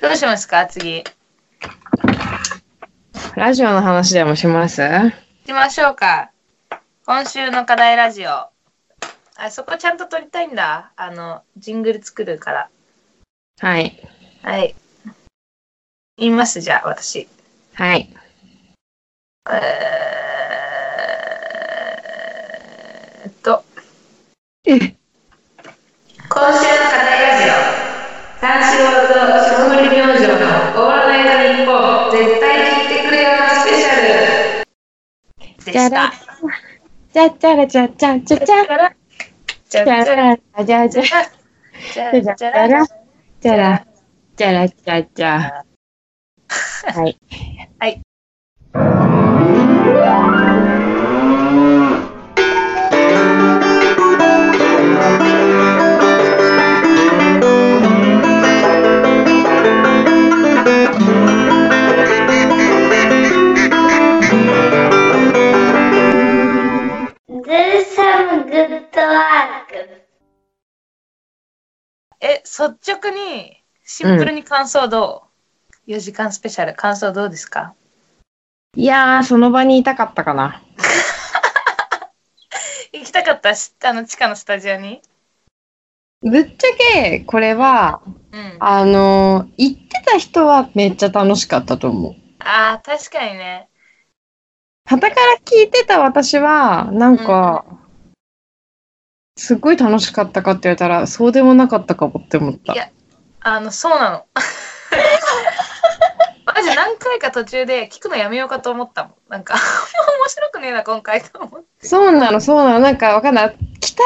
[0.00, 0.66] どうしますか？
[0.66, 1.04] 次。
[3.36, 4.80] ラジオの話でもします？
[4.80, 5.12] 行
[5.44, 6.30] きましょうか。
[7.04, 8.30] 今週の課題ラジオ。
[8.30, 10.92] あ、そこちゃんと撮りたいんだ。
[10.96, 12.70] あの、ジングル作るから。
[13.60, 14.02] はい。
[14.42, 14.74] はい。
[16.16, 17.28] 言います、じゃあ、私。
[17.74, 18.08] はい。
[19.50, 23.64] えーっと、
[24.64, 24.94] え、今週の
[26.90, 27.52] 課題ラジオ。
[28.40, 29.12] 三四郎と
[29.44, 31.76] 霜降り明星のオールナイトニッポン
[32.20, 34.02] 絶対聞いてくれよスペシャル
[35.64, 36.12] でした。、
[37.12, 38.94] じゃじゃらじゃじゃじゃじゃ、ら
[39.68, 41.02] じゃじゃらじゃじゃじゃ、
[41.94, 42.86] じゃじゃじゃじゃら、
[43.40, 43.86] じゃら、
[44.36, 45.64] じゃらじゃじゃ。
[46.94, 47.16] はい。
[47.78, 48.00] はい。
[68.60, 70.00] Some good work.
[72.20, 75.24] え、率直に、シンプルに感想ど
[75.86, 77.74] う、?4 時間スペシャル、感想どうですか？
[78.76, 80.62] いやー、その場にいたかったかな。
[82.92, 83.54] 行きたかった？
[83.54, 85.00] し、あの、地下のスタジオに？
[86.22, 88.02] ぶっちゃけ、これは、
[88.32, 88.56] うん。
[88.58, 92.14] ああのー、行ってた人はめっちゃ楽しかったと思う。
[92.40, 93.68] あー、確かにね。
[94.86, 97.64] 傍から聞いてた私は、なんか、
[99.40, 102.76] すっごい楽しかったかって言われたら、そうでもなかったかもって思ったい。
[102.76, 102.90] や
[103.40, 104.26] あの、そうなの。
[106.44, 109.14] マジ何回か途中で聞くのやめようかと思ったもん。
[109.30, 111.86] なんか、面白くねえな、今回と思って。
[111.86, 112.80] そうなの、そうなの。
[112.80, 113.56] なんかわかんない。
[113.80, 114.02] 期待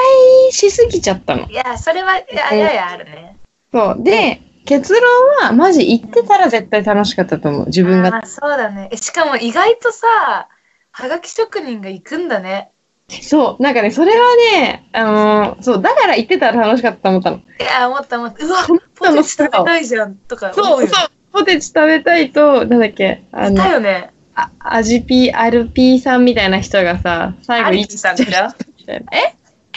[0.57, 1.49] しすぎちゃったの。
[1.49, 3.37] いや、それは、いや、ややあるね。
[3.73, 3.99] そう。
[3.99, 5.03] で、結論
[5.49, 7.67] は、マジ行ってたら絶対楽しかったと思う。
[7.67, 8.19] 自分が。
[8.19, 8.89] あーそうだね。
[8.93, 10.47] えしかも意外とさ、
[10.93, 12.71] はがき職人が行くんだね。
[13.09, 13.63] そう。
[13.63, 15.83] なんかね、それはね、あのーそう。
[15.83, 17.37] だから行ってたら楽しかったと思ったの。
[17.37, 18.45] いや、思った思った。
[18.45, 20.89] うわ、本ポテチ食べたいじゃんとか思そうう、よ。
[20.89, 21.11] そう。
[21.33, 24.13] ポテチ食べたいと、なんだっけ、あのだ、よね。
[24.35, 28.55] あアジピー、アルピーさんみたいな人がさ、最後アリピーさんたいな。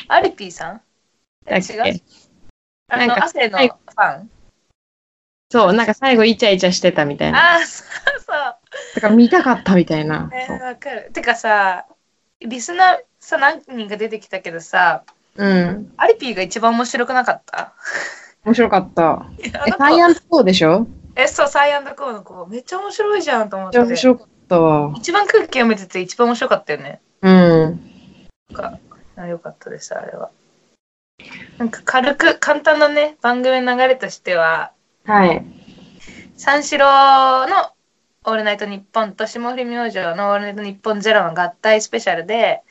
[0.07, 0.81] アリピーさん？
[1.45, 1.73] えだっけ？
[1.73, 2.01] 違う？
[2.89, 4.29] あの、なんか汗のファン？
[5.51, 7.55] そう、なんか最後イチャイチャしてたみたいな。
[7.55, 7.87] ああ、そう
[8.19, 8.35] そう。
[8.95, 10.29] だから見たかったみたいな。
[10.33, 11.11] えー、そうわかる。
[11.13, 11.85] てかさ、
[12.41, 15.03] リスナーさ、何人か出てきたけどさ、
[15.35, 15.91] うん。
[15.97, 17.73] アリピーが一番面白くなかった？
[18.45, 19.27] 面白かった。
[19.37, 20.87] え、のサイア子ンドコーでしょ？
[21.15, 23.95] え、そう、サイアンドコーの子、めっちゃ面白いじゃんと思っめっちゃ面て。
[23.97, 24.93] 白かったわ。
[24.95, 27.01] 一番空気読めてて一番面白かったよね。
[27.21, 27.91] うん。
[29.15, 30.29] なんよかったです、あれは。
[31.57, 34.71] なんか軽く、簡単なね、番組の流れとしては、
[35.03, 35.45] はい。
[36.37, 37.71] 三四郎の
[38.23, 42.61] オールナイトニッポンと霜降り明星のオールナイトニッポンゼロの合体スペシャルで、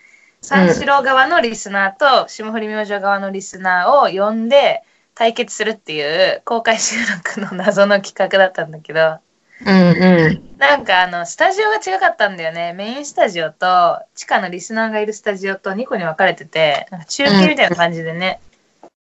[0.42, 4.82] 三四郎側のリスナーと霜降り明星側のリスナーを呼んで
[5.14, 9.18] 対決するっていう公開収録の謎の企画だったんだけど、
[9.64, 10.58] うんうん。
[10.58, 12.74] なんかあの、スタジオが違かったんだよね。
[12.74, 18.40] メインスタジオと地下のリスナーがいるスタジオと2個に分かれてて、なんか中継みたいな感じでね、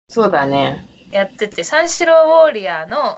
[0.10, 0.86] そうだね。
[1.10, 3.18] やってて、三四郎ウォーリアーの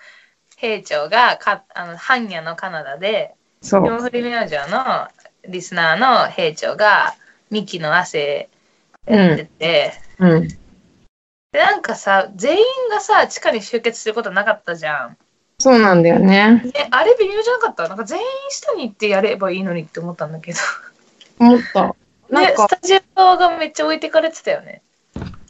[0.56, 3.84] 兵長がか、あの、般若のカナダで、そう。
[3.84, 5.08] 霜降り明星の
[5.46, 7.14] リスナーの兵長が
[7.50, 8.48] ミキの汗
[9.06, 10.48] やってて、うん。
[10.48, 10.56] で、
[11.54, 15.16] なんかさ、全員がさ、地下に集結することなかったじゃん。
[15.58, 16.62] そうなんだよね。
[16.64, 17.88] ね、あれ微妙じゃなかった？
[17.88, 20.58] なんか全員下に行ってやればいいのにって思ったんだけど。
[21.38, 21.94] 思った。
[22.30, 24.80] なんね、かス、タジオがめっちゃ置いてかれてたよね。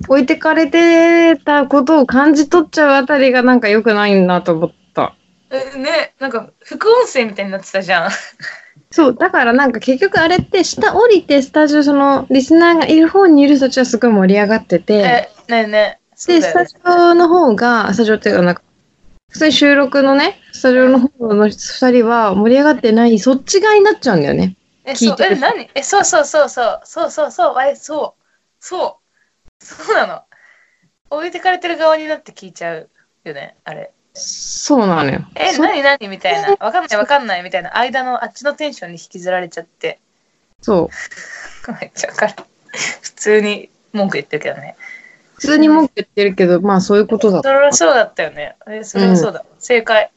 [0.08, 5.14] 置いてかれてたことを感じ取っちゃうあたりがなんか良くないなと思った。
[5.50, 8.10] えね、なんか副音声みたいになってたじゃん。
[8.92, 16.00] そう、だからなんか結局あれって下降りてスタジオ、そのリスナーがいる方にいる人たちはすごい盛り上がってて、え、ねね。
[16.16, 18.62] そうで、スタジオの方が、スタジオっていうかなんか、
[19.30, 24.56] 普通に収録のね、スタジオの方の二人は盛り上がってない、そっち側になっちゃうんだよね。
[24.84, 25.70] え、聞いうてるそえ、何？
[25.74, 28.22] え、そうそうそうそう、そうそうそう、え、そう、
[28.58, 28.98] そ
[29.60, 30.22] う、そうなの。
[31.10, 32.90] 置いてかれてる側になって聞いちゃう
[33.24, 33.92] よね、あれ。
[34.14, 35.20] そうなのよ。
[35.34, 36.50] え、そ何何みたいな。
[36.60, 37.76] わかんないわかんないみたいな。
[37.76, 40.00] 間のあっちのテンションに引きずられちゃって。
[40.60, 40.90] そ
[41.68, 41.72] う。
[41.80, 42.34] めっちゃわかる。
[43.02, 44.76] 普通に文句言ってるけどね。
[45.34, 47.48] 普通に文句言ってるけど、まあそういうことだった。
[47.48, 48.56] それはそうだったよね。
[48.68, 49.44] え、それはそうだ。
[49.58, 50.10] 正解。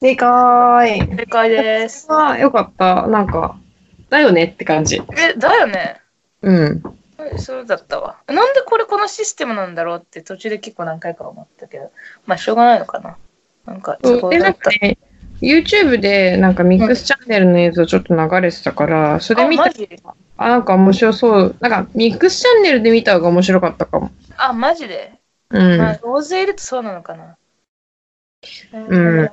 [0.00, 1.00] 正解。
[1.00, 2.06] 正解です。
[2.10, 3.06] ああ、よかった。
[3.06, 3.58] なんか、
[4.10, 5.02] だよねって感じ。
[5.16, 6.00] え、だよね。
[6.42, 6.82] うん。
[7.18, 8.18] えそうだったわ。
[8.26, 11.90] なんでこれこのシステムなんだろうって途中で結構何回か思ったけど。
[12.26, 13.16] まあしょうがないのかな。
[13.66, 14.70] なんか、そこだった。
[14.70, 14.98] ね、
[15.40, 19.70] YouTube でなんかミックスチャンネルの映像ちょっと流れてたから、それあ、見た
[20.36, 21.56] あ、なんか面白そう。
[21.60, 24.10] なんかミックスチャンネルで見た方が面白かったかも。
[24.36, 25.12] あ、マジで、
[25.50, 25.78] うん。
[25.78, 27.36] まあ、大勢いるとそうなのかな。
[28.72, 29.30] うん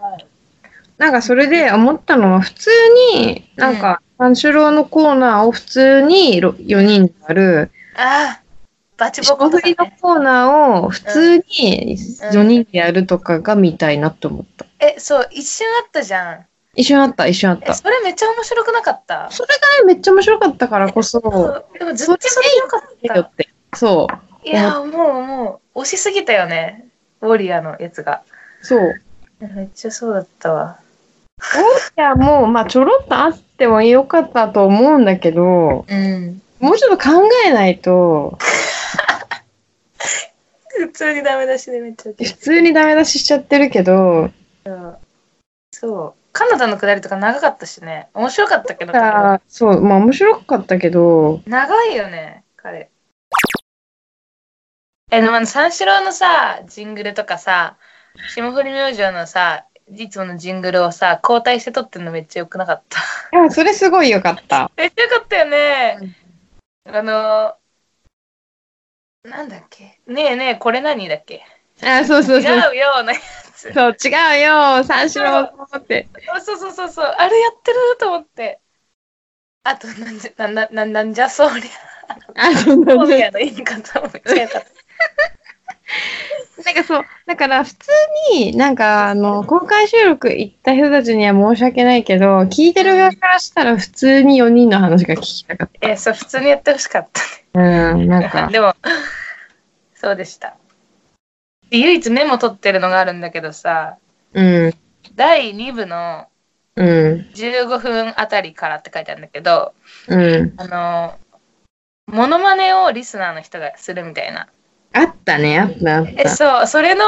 [0.98, 2.70] なんかそれで思ったのは、普通
[3.16, 8.42] に、なんか、三四郎のコーナーを普通に4人でやる、ああ、
[8.98, 9.76] バチボ霜コのね。
[10.02, 10.52] コーナー
[10.86, 11.98] を普通に
[12.32, 14.66] 4人でやるとかが見たいなって思った。
[14.80, 16.46] え、そう、一瞬あったじゃん。
[16.76, 17.74] 一瞬あった、一瞬あっえ、た。
[17.74, 19.30] それめっちゃ面白くなかった？
[19.32, 21.20] それがね、めっちゃ面白かったからこそ、
[21.78, 23.16] でもずっとそよかった。
[23.16, 23.50] よって。
[23.76, 24.08] そ
[24.44, 24.48] う。
[24.48, 24.88] いや、もう
[25.24, 26.86] もう、押しすぎたよね。
[27.22, 28.24] ウォリアーのやつが。
[28.62, 28.94] そう。
[29.40, 30.80] めっちゃそうだったわ。
[31.98, 36.42] いや、もう、まあ、ちょろっとあってもよかったと思うんだけど、うん。
[36.60, 38.38] もうちょっと考えないと、
[40.78, 44.32] 普通にダメ出しでめっちゃ普通にダメ出ししちゃってるけど、
[45.72, 46.24] そう。
[46.32, 48.10] カナダのくだりとか長かったしね。
[48.14, 52.90] 面白かったけど、あそう、まあ面白かったけど、長いよね、彼。
[55.12, 57.78] え、でも三四郎のさ、ジングルとかさ、
[58.34, 63.00] 霜降り明星のさ、いつものジングルをさ、交代して撮ってんのめっちゃよくなかった。
[63.38, 64.72] いや、それすごいよかった。
[64.78, 65.98] めっちゃよかったよね。
[66.86, 67.56] あの、
[69.24, 70.00] なんだっけ。
[70.08, 71.46] ねえねえ、これ何だっけ。
[71.82, 72.54] あ、そうそうそう。
[72.54, 73.20] 違うよ、ね。
[73.56, 75.42] そう、違うよ、三四郎
[75.78, 76.08] って。
[76.44, 78.60] そうそうそうそう、あれやってると思って。
[79.64, 82.50] あと、なんじゃ、な、な、ななんじゃそりゃ。
[82.50, 82.96] あ、そうなんだ。
[82.96, 84.68] 小宮の言い方もめっちゃよかった。
[86.64, 87.92] なんかそう、だから普通
[88.34, 97.22] になんかあの、公開収録行った人たちには申し訳ないけど、聞いてる側からしたら普通に4人の話が聞きたかっえ、そう、普通にやってほしかった
[97.54, 97.60] た。
[97.60, 98.30] うん、なんね。
[98.30, 98.76] か、 でも、
[99.96, 100.56] そうでした。
[101.70, 103.98] で唯一メモ取ってるのがあるんだけどさ、
[104.34, 104.74] うん、
[105.16, 106.28] 第2部の
[106.76, 109.74] うん、15分あたりからって書いてあるんだけど、
[110.08, 110.54] うん。
[110.58, 111.20] あの、
[112.08, 114.48] モノマネをリスナーの人がするみたいな。
[114.94, 116.30] あったね、あった、あっえ、た。
[116.30, 117.04] そう、それの、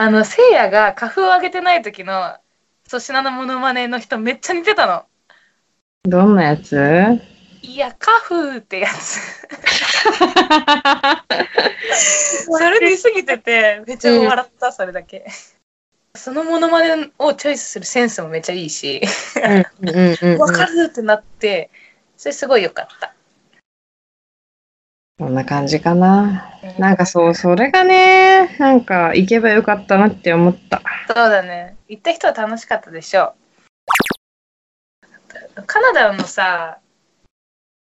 [0.00, 2.36] あの、せいやが花粉を上げてない時の
[2.86, 5.04] 粗品のモノマネの人めっちゃ似てたの。
[6.04, 6.76] どんなやつ？
[7.62, 9.18] いや、花粉ってやつ。
[12.46, 15.26] それ似すぎてて、めっちゃ笑った、それだけ。
[16.14, 19.00] そのモノマネをチョイスするセンスもめっちゃいいし。
[20.38, 21.70] わかるってなって、
[22.16, 23.14] それすごい良かった。
[25.18, 26.48] こんな感じかな。
[26.78, 30.80] なんかそう、それがね、なんか行けばよかったなって思った。
[31.08, 31.76] そうだね。
[31.88, 33.34] 行った人は楽しかったでしょ
[35.56, 35.62] う。
[35.66, 36.78] カナダのさ、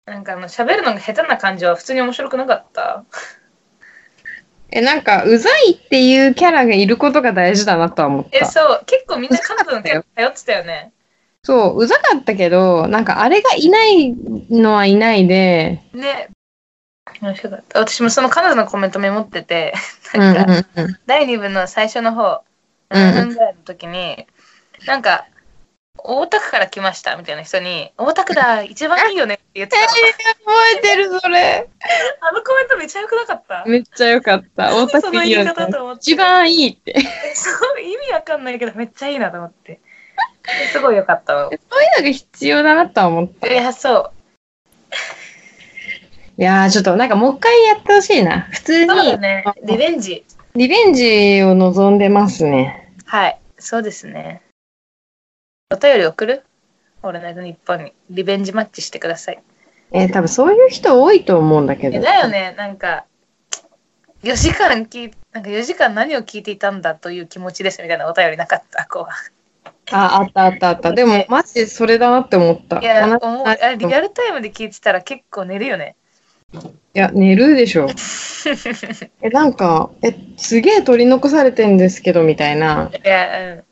[0.08, 3.06] なんかあの喋るのが下手な感じは普通に面白くなかった？
[4.72, 8.46] え、なんか、うざいっていうキャラがいることが大事だなとは思っえ、た。
[8.46, 10.92] そう、結構みんなカナダのキャラ頼ってたよね。
[11.44, 14.14] そう、うざかったけど、なんかあれがいない
[14.52, 16.30] のはいないで、ね。
[17.22, 17.80] 面白かった。
[17.80, 19.74] 私もそのカナダのコメントメモってて、
[20.14, 21.00] うんなんか、うんうん。
[21.06, 22.44] 第2部の最初の方、
[22.90, 24.26] うん7分ぐらいの時に、
[24.86, 25.26] なんか、
[26.02, 29.88] 大田区から来ましたみたいな人に、大田区だ、一番いいよねって言ってたの。
[29.88, 30.00] 覚
[30.78, 31.70] えてる、それ。
[32.22, 33.66] あのコメントめっちゃ良くなかった？
[33.68, 34.76] めっちゃよかった。
[34.76, 35.54] 大田その言い区いいよね。
[35.98, 36.94] 一番いいって。
[37.34, 39.82] そう意味わかんないけどめっちゃいいなと思って。
[40.72, 41.50] すごい良かったわ。
[41.50, 41.60] そういう
[41.98, 43.48] のが必要だなとは思った。
[43.52, 44.12] いや、そう。
[46.40, 48.48] いやー、ちょっとなんかもう一回やってほしいな。
[48.52, 49.44] 普通そうだに、ね。
[49.66, 50.24] リベンジ。
[50.56, 52.94] リベンジを望んでますね。
[53.04, 53.40] はい。
[53.58, 54.42] そうですね。
[55.70, 56.44] お便り送る？
[57.04, 57.94] オールナイトニッポンに。
[58.10, 59.44] リベンジマッチしてください。
[59.92, 62.00] えー多分そういう人多いと思うんだけえど。
[62.00, 62.56] だよね。
[62.58, 63.04] なんか、
[64.24, 68.88] 4時間聞いなんか4時間何を聞いていたんだという気持ちですみたいなお便りなかった。
[68.90, 69.06] こ
[69.92, 70.94] あ、あったあったあった。
[70.94, 72.78] でも、 マジでそれだなって思った。
[72.78, 72.82] う。
[72.82, 73.06] いや、
[73.76, 75.98] リアルタイムで聞いてたら結構寝るよね。
[76.54, 76.58] い
[76.94, 77.88] や、寝るでしょ。
[79.22, 82.90] え、なんか、え、すげえ取り残されてんですけど、みたいな。
[82.92, 83.64] いや、うん。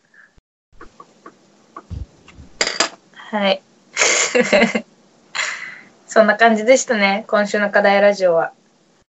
[3.14, 3.62] はい。
[6.08, 7.26] そんな感じでしたね。
[7.28, 8.54] 今週の課題ラジオは。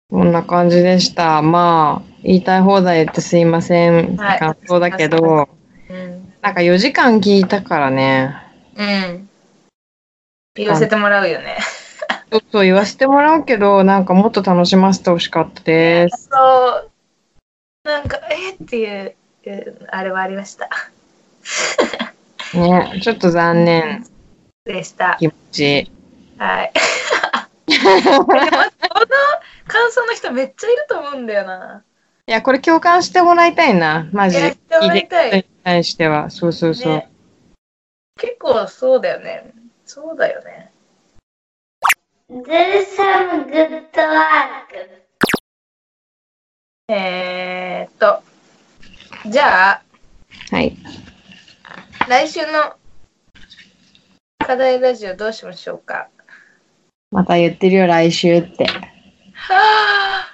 [0.09, 1.43] こんな感じでした。
[1.43, 4.17] まあ、言いたい放題言ってすいません。
[4.17, 5.49] はい感想だけど、
[5.91, 6.33] うん。
[6.41, 8.37] なんか4時間聞いたからね。
[8.77, 9.29] うん。
[10.55, 11.59] 言わせてもらうよね。
[12.31, 16.29] ちょっと言わせてもらうけど、なんかもっと楽しませてほしかったです。
[16.31, 16.91] そう。
[17.85, 19.17] なんか、えっていう、
[19.47, 20.69] うんあれはありました。
[22.55, 24.05] ね、ちょっと残念。
[24.65, 25.17] でした。
[25.21, 25.93] 気持ち。
[26.39, 26.73] はい。
[27.67, 28.41] でも、この
[29.69, 31.85] 感想の人めっちゃいると思うんだよな。
[32.27, 34.09] いや、これ共感してもらいたいな。
[34.13, 34.41] マジ。
[34.41, 36.31] やってもらいたいに対しては。
[36.31, 36.93] そうそうそう。
[36.93, 37.09] ね
[38.19, 39.53] 結構そうだよね。
[39.85, 40.73] そうだよね。
[42.29, 44.75] Do some good work.
[46.89, 48.21] えー、っと、
[49.31, 49.83] じゃあ、
[50.51, 50.77] はい。
[52.09, 52.75] 来週の
[54.45, 56.09] 課題ラジオどうしましょうか？
[57.13, 58.67] また言ってるよ、来週って。
[59.35, 60.27] は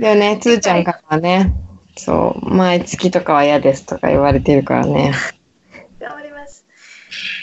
[0.00, 1.54] でもね、つーちゃんからはね、
[1.96, 5.12] そう、毎月とかは嫌ですとか言われてるからね。
[6.00, 6.66] ぁ、頑張ります。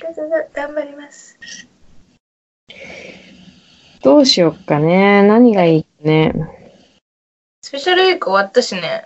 [0.01, 1.34] ががが頑張ります。
[4.05, 5.23] どうしよっかね。
[5.27, 6.31] 何がいいね。
[7.63, 9.03] スペシャルウィーク終わったしね。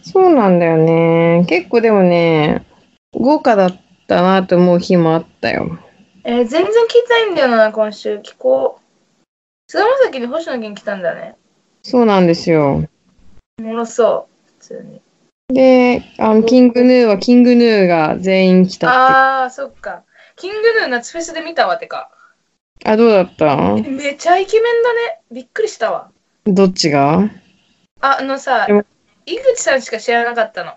[0.00, 1.44] そうなんだよね。
[1.46, 2.64] 結構でもね、
[3.12, 5.78] 豪華だったなと思う日もあったよ。
[6.24, 8.16] えー全然聞いてないんだよな、今週。
[8.20, 9.70] 聞こう。
[9.70, 11.36] 菅田将暉に星野源来たんだね。
[11.82, 12.88] そうなんですよ。
[13.58, 14.52] おもろそう。
[14.58, 15.02] 普通に。
[15.54, 18.96] で、あの、キングヌーはキングヌーが全員来たって。
[18.96, 20.04] あー、そっか。
[20.36, 22.10] キングヌー夏フェスで見たわ、てか。
[22.84, 23.56] あ、どうだった？
[23.74, 25.20] めちゃイケメンだね。
[25.30, 26.10] びっくりしたわ。
[26.44, 27.30] どっちが？
[28.00, 28.66] あ、あのさ
[29.24, 30.72] 井口さんしか知らなかったの。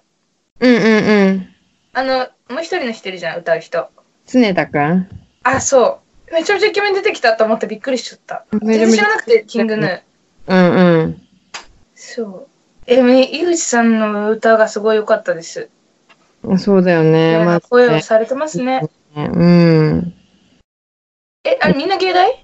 [0.60, 1.48] うんうんうん。
[1.94, 2.20] あの、
[2.50, 3.90] もう一人の人いるじゃん、歌う人。
[4.28, 5.10] 常田くん？
[5.44, 6.34] あ、そう。
[6.34, 8.46] めちゃめちゃイケメン出てきたと思ってびっくりしちゃった。
[8.52, 10.02] 全然知らなくて、キングヌー。
[10.48, 11.22] うんうん。
[11.94, 12.48] そう。
[12.88, 15.70] え、み井口さんの歌がすごい良かったです。
[16.58, 17.44] そうだよね。
[17.44, 18.88] まあ、声をされてますね。
[19.16, 20.15] うん。
[21.46, 22.44] え、あれみんな芸大？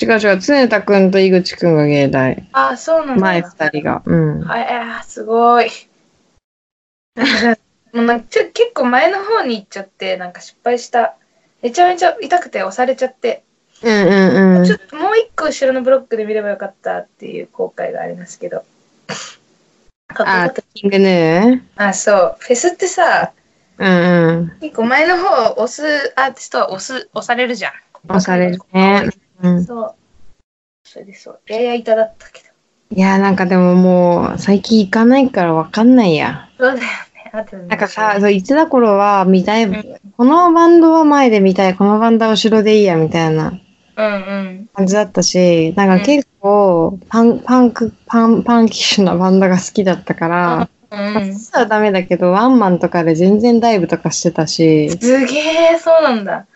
[0.00, 2.48] 違う違う、常田くんと井口くんが芸大。
[2.52, 3.20] あ、そうなんだ。
[3.20, 4.02] 前二人が。
[4.04, 4.40] うん。
[4.40, 5.70] はい、あーすごい。
[7.92, 11.14] もうなんかちょ結構前の方に行っちゃって、なんか失敗した。
[11.62, 13.44] めちゃめちゃ痛くて押されちゃって、
[13.82, 14.76] うんうんうんちょ。
[14.76, 18.64] っともう一個後ろのブロックで見ればよかったっていう後悔がありますけど。
[20.08, 21.62] あっ、キングヌー？
[21.76, 21.88] た。
[21.88, 22.36] あ、そう。
[22.40, 23.32] フェスってさ、
[23.78, 24.58] うんうん。
[24.60, 27.72] 結構前の方を押すアーティストは押す、押されるじゃん。
[28.08, 29.10] 押されるね。
[29.42, 29.64] うん。
[29.64, 29.94] そう。
[30.84, 31.40] それでそう。
[31.48, 32.48] やや痛だったけど。
[32.96, 36.50] いや、なんかでももう、最近行かないからわかんないや。
[36.58, 36.84] そうだよね。
[37.32, 43.58] あとねなんかさ、そう、言ってた頃は見たい、うんこのバンドは前で見たい、このバンドは後ろでいいや、みたいな。
[43.96, 51.32] 感じだったし、なんか結構、パン、パンク、パン、パンキッシュなバンドが好きだったから、うん。
[51.32, 55.38] 実はダメだけど、ワンマンとかで全然ダイブとかしてたし、すげ
[55.74, 56.46] え、そうなんだ。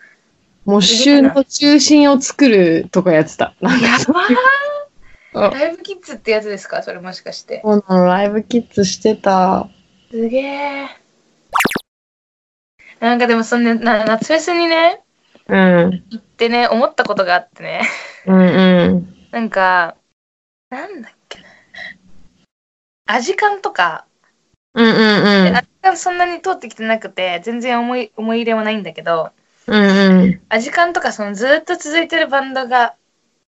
[0.69, 3.55] モッシュの中心を作るとかやってた。
[3.59, 6.83] なんやか、ライブキッズってやつですか？
[6.83, 7.61] それもしかして。
[7.63, 9.67] そうなの、ライブキッズしてた。
[10.11, 10.87] すげえ。
[12.99, 15.01] なんかでもそんな、な夏フェスにね、
[15.47, 16.03] うん。
[16.11, 17.81] 行ってね、思ったことがあってね。
[18.27, 19.15] うんうん。
[19.31, 19.95] なんか、
[20.69, 21.45] なんだっけな。
[23.07, 24.05] アジカンとか、
[24.75, 24.91] うんうん
[25.47, 25.61] うんア。
[25.63, 29.31] ジカンそんなに通ってきてなくて、全然思い、思い入れもないんだけど、
[29.69, 30.41] うんうん。
[30.49, 32.95] アジカンとかそのずっと続いてるバンドが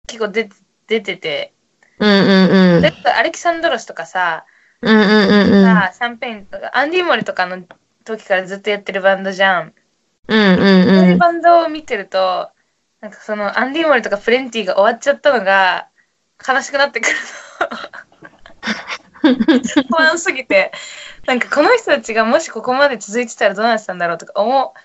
[0.06, 1.54] 結構出て出てて、
[1.98, 2.84] うんうんうん。
[2.84, 4.44] アレキサンドロスとかさ、
[4.82, 5.64] うんうんうんうん。
[5.64, 7.64] さシャンペーンとか、アンディモリとかの
[8.04, 9.72] 時からずっとやってるバンドじゃん。
[10.28, 11.18] うんうんそういううん。
[11.18, 12.50] バンドを見てると、
[13.00, 15.88] なんかそのアンディモリとかプレンティが終わっちゃったのが
[16.46, 17.16] 悲しくなってくる
[17.60, 17.68] の。
[19.88, 20.72] 不安すぎて、
[21.26, 24.78] なんかこの人たちがもしここまで続いてたらどうなってたんだろうとか思う、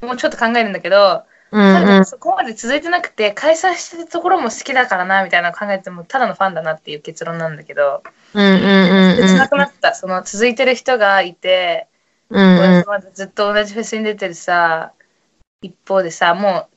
[0.00, 2.04] もうちょっと考えるんだけど、うんうん。
[2.04, 8.02] そこまで続いてなくて解散してるところも好きだからなみたいなのを考えてもただのファンだなっていう結論なんだけど、
[8.34, 9.94] うんうんうん切なくなった。
[9.94, 11.86] その続いてる人がいて、
[12.30, 12.84] うんうん。
[13.14, 14.92] ずっと同じフェスに出てるさ、
[15.62, 16.68] 一方でさ、も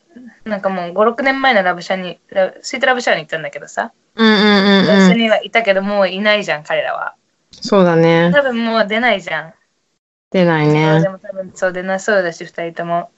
[0.46, 5.18] う、なんかもう5、6年前のラブシャに、ラスイートラブシャに行ったんだけどさ、うんうんうんラブシャうん。
[5.18, 7.16] にはいたけどもういないじゃん、彼らは。
[7.52, 8.32] そうだね。
[8.34, 9.54] 多分もう出ないじゃん。
[10.32, 11.10] 出ないでね。
[11.10, 13.10] も多分そう出なそうだし、二人とも。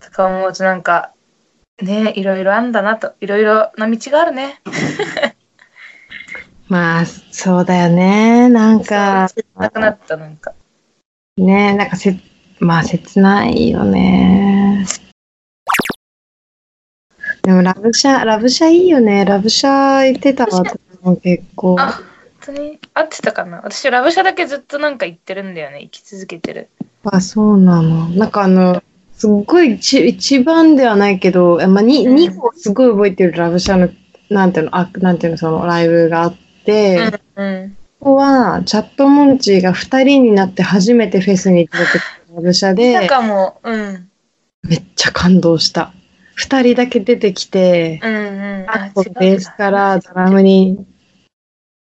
[0.00, 1.12] とか思うとなんか、
[1.82, 4.60] ねいろいろあんだなと、いろいろな道があるね。
[6.68, 8.48] まあ、そうだよね。
[8.48, 10.52] なんか、切なくなった、なんか。
[11.36, 12.16] ね、なんかせ、
[12.60, 14.84] まあ、切ないよね。
[17.42, 19.24] でも、ラブシャ、ラブシャいいよね。
[19.24, 20.62] ラブシャ行ってたわ、
[21.22, 21.76] 結構。
[22.48, 25.80] 当に合ってたかな私、ラブシャだけずっとなんか言ってるんだよね。
[25.82, 26.68] 生き続けてる。
[27.04, 28.08] あ、そうなの。
[28.10, 33.90] なんかあの、すっごい一一番ではないけど、まあ、にうん2個すごい覚えてるラブシャの、
[34.30, 37.44] なんていうの、あ、なんていうの、そのライブがあって、うん。
[37.44, 37.76] うん。
[38.00, 41.92] ここは、チャットモンチーが2人になって初めてフェスに出てき
[42.28, 44.10] たラブシャなんで、かもう、うん。
[44.62, 45.92] めっちゃ感動した。
[46.38, 48.66] 2人だけ出てきて、うんうん。
[48.68, 50.86] あとベースからドラムに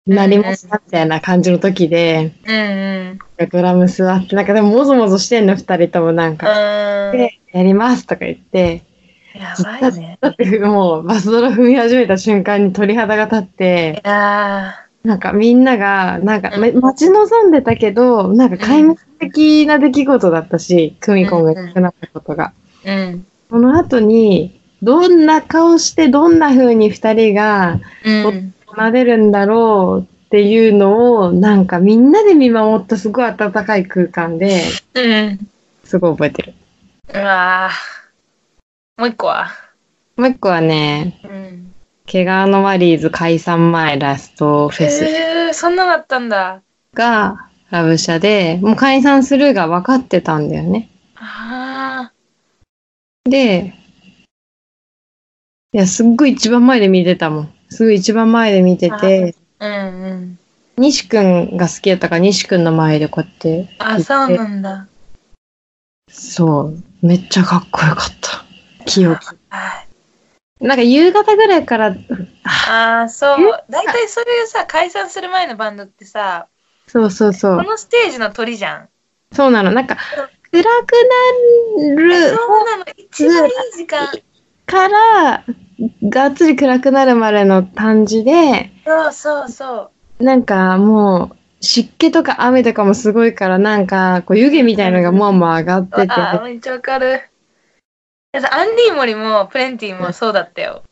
[0.07, 3.49] なりましたみたいな感じの時で、うんうん。
[3.49, 7.09] ドラム座って、なんかでももぞもぞしてんの、二人ともなんうか。
[7.09, 7.11] ん。
[7.11, 8.83] で、やりますとか言って、
[9.35, 10.17] やばいね。
[10.19, 22.53] だってもうバスドラ踏み始めた瞬間に鳥肌が立って、いやなんかみんなが、なんかめ待ち望んでたけど、なんか壊滅的な出来事だったし、クミコンがいなくなったことが。
[22.83, 23.25] ーうん。
[23.49, 28.53] その後に、どんな顔してどんな風に二人がうん。
[28.77, 34.61] 奏でるんだろうっていうのを、なんかみんなで見守ったすごい温かい空間で、
[34.93, 35.39] うん。
[35.83, 36.53] すごい覚えてる。
[37.13, 39.49] うわーもう一個は？
[40.17, 41.73] もう一個はね、うん。
[42.05, 46.61] 毛皮のマリーズ解散前ラストフェスえー、そんなだったんだ。
[46.93, 50.89] がラブシャで、もう解散するが分かってたんだよね。
[51.15, 52.11] あ
[53.25, 53.73] で、
[55.73, 57.53] いや、すっごい一番前で見てたもん。
[57.69, 59.65] すごい一番前で見てて、あ。
[59.65, 60.39] うんうん。
[60.77, 64.87] 西くんが好きだったから西くんの前でこうやってあ、そうなんだ。
[66.09, 68.45] そう、めっちゃかっこよかった。
[68.85, 69.19] 記憶。
[69.49, 69.83] は
[70.61, 70.65] い。
[70.65, 71.95] なんか夕方ぐらいから、
[72.69, 73.63] ああ、そう。
[73.69, 76.47] 大体そういうさ、解散する前のバンドってさ、
[76.87, 77.57] そうそうそう。
[77.57, 78.89] このステージの鳥じゃん。
[79.33, 79.71] そうなの。
[79.71, 79.97] なんか、
[80.51, 80.67] 暗く
[81.83, 82.85] なるそうなの。
[82.95, 84.07] 一番いい時間。
[84.65, 85.43] から、
[86.03, 90.23] がっつり暗くなるまでの感じで、そうそうそう。
[90.23, 97.21] なんかもう、湿気とか雨とかもすごいから、なんか、こう湯気みたいのがもわもわ上がってて、ああ、めっちゃわかる。
[98.33, 100.83] アンディモリもプレンティもそうだったよ。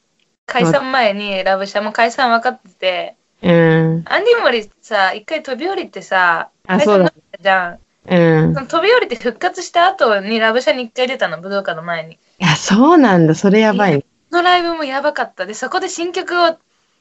[0.47, 4.03] 解散前にラブシャも解散分かってて、うん。
[4.05, 7.79] アンディモリさ、一回飛び降りてさ、あそうだ解散になったじゃん。
[8.07, 8.53] うん。
[8.55, 12.13] その飛び降りて復活した後にラブシャに一回出たの、武道館の前に。
[12.13, 13.35] いや、そうなんだ。
[13.35, 15.45] それやばいのライブもやばかった。
[15.45, 16.57] で、そこで新曲を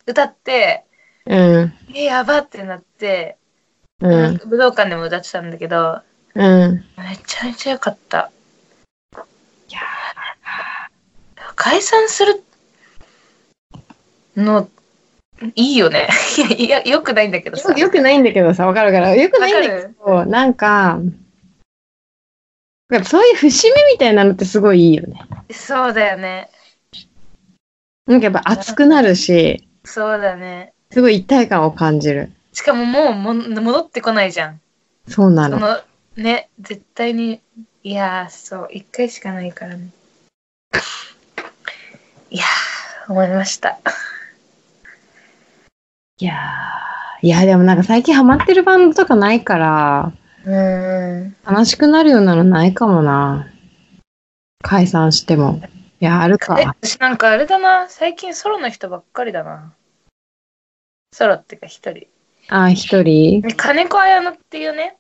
[0.07, 0.85] 歌って、
[1.27, 1.73] うん。
[1.95, 3.37] え、やばってなって、
[4.01, 4.41] うん。
[4.47, 6.01] 武道館でも歌ってたんだけど、
[6.35, 6.85] うん。
[6.99, 8.31] めちゃめちゃ良かった。
[9.69, 9.81] いや
[11.57, 12.43] 解散する
[14.37, 14.69] の、
[15.55, 16.09] いいよね。
[16.59, 17.73] いや、よくないんだけどさ。
[17.73, 19.15] よよくないんだけどさ、わかるから。
[19.15, 20.99] よくないんだけど、なんか、
[22.89, 25.21] なんかそういう節目みたいなのってすごいいいよね。
[25.51, 26.51] そうだよね。
[28.07, 30.75] なんかやっぱ熱くなるし、そうだね。
[30.91, 32.31] すごい一体感を感じる。
[32.53, 34.61] しかももうも戻ってこないじゃん。
[35.09, 35.59] そうなの。
[35.59, 35.81] その、
[36.23, 37.41] ね、絶対に、
[37.83, 39.89] いやー、そう、一回しかないからね。
[42.31, 43.79] いやー、思いました。
[46.19, 50.13] いやー、いやでもなんか最近ハマってるバンドとかないから、
[50.45, 51.37] うーん。
[51.51, 53.49] 悲しくなるようなのないかもな。
[54.63, 55.61] 解散しても。
[56.05, 56.53] いや、あるえ、か。
[56.55, 59.73] 私なんかあれだな、最近ソロの人ばっかりだな。
[61.15, 62.09] ソロっていうか一人。
[62.51, 63.41] あ、一人？
[63.41, 64.99] ね金子綾乃っていうね。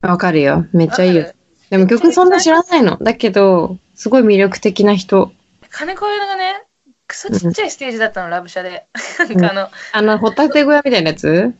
[0.00, 0.64] わかるよ。
[0.72, 1.30] めっちゃいいよ
[1.68, 2.96] でも曲そんな知らないの。
[2.96, 5.30] だけど、すごい魅力的な人。
[5.68, 6.62] 金子綾乃がね、
[7.06, 8.86] クソちっちゃいステージだったの、ラブシャで。
[9.20, 11.52] なんかあの、あの、ホタテ小屋みたいなやつ？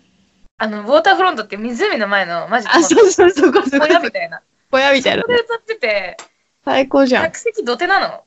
[0.56, 3.92] あの、ウォーターフロントって湖の前の、マジで、あ、そうそう、そこそこ小。
[3.92, 4.40] 屋みたいな。
[4.70, 5.28] 小屋みたいなそ。
[5.28, 6.16] こで歌ってて、
[6.64, 7.24] 最高じゃん。
[7.24, 8.25] 客席土手なの。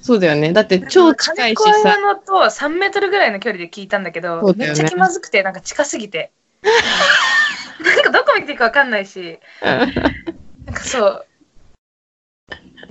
[0.00, 0.52] そうだよね。
[0.52, 2.00] だって超近いしさ金子綾。
[2.00, 6.30] 乃と3メートルぐらいの距離で聞いたんだけど、ねめっちゃ気まずくて、なんか近すぎて。
[7.80, 11.24] なんかどこ見ていいかわかんないし、なんかそ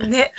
[0.00, 0.06] う。
[0.06, 0.32] ね。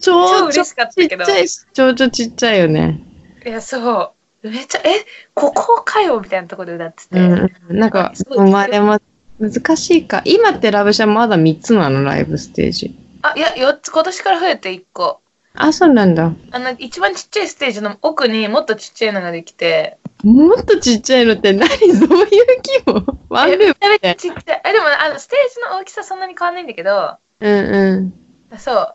[0.00, 3.00] 超超嬉しかったけどちっちゃいし、超々ちっちゃいよね。
[3.44, 4.48] いや、そう。
[4.48, 5.04] めっちゃ、え、
[5.34, 7.18] ここかよみたいなところで歌ってて。
[7.18, 7.78] うん。
[7.78, 9.00] なんか、すごいまあでも、
[9.40, 10.22] 難しいか。
[10.24, 12.96] 今ってラブシャまだ3つなの、ライブステージ。
[13.32, 15.20] あ、いや、4つ、今年から増えて1個。
[15.54, 16.32] あ、そうなんだ。
[16.50, 21.68] あの、一番ちっちゃいステージの奥にもっとちっちゃいのができて、もっとちっちゃいのって何？
[21.68, 24.60] そういう規模ワンルームいちっちゃい。
[24.64, 28.12] あ、でも、あの、ステージの大きさそんなに変わんないんだけど、うん
[28.50, 28.58] うん。
[28.58, 28.94] そう。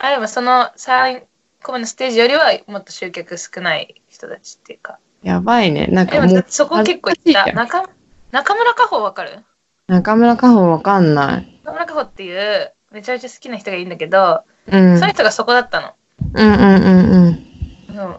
[0.00, 1.22] あ、でもその3
[1.62, 4.98] 個目のステージよりはもっと集客少ない人たちっていうか。
[5.22, 5.86] やばいね。
[5.86, 7.52] なんかもう、そこ結構行った。
[7.52, 7.84] 中
[8.32, 9.44] 中村佳穂わかる？
[9.86, 11.60] 中村佳穂わかんない。
[11.62, 14.98] 中村佳穂っていうめちゃめちゃ好きな人がいるんだけど、うん。
[14.98, 15.92] その人がそこだったの。
[16.34, 17.46] うんうんうんうん。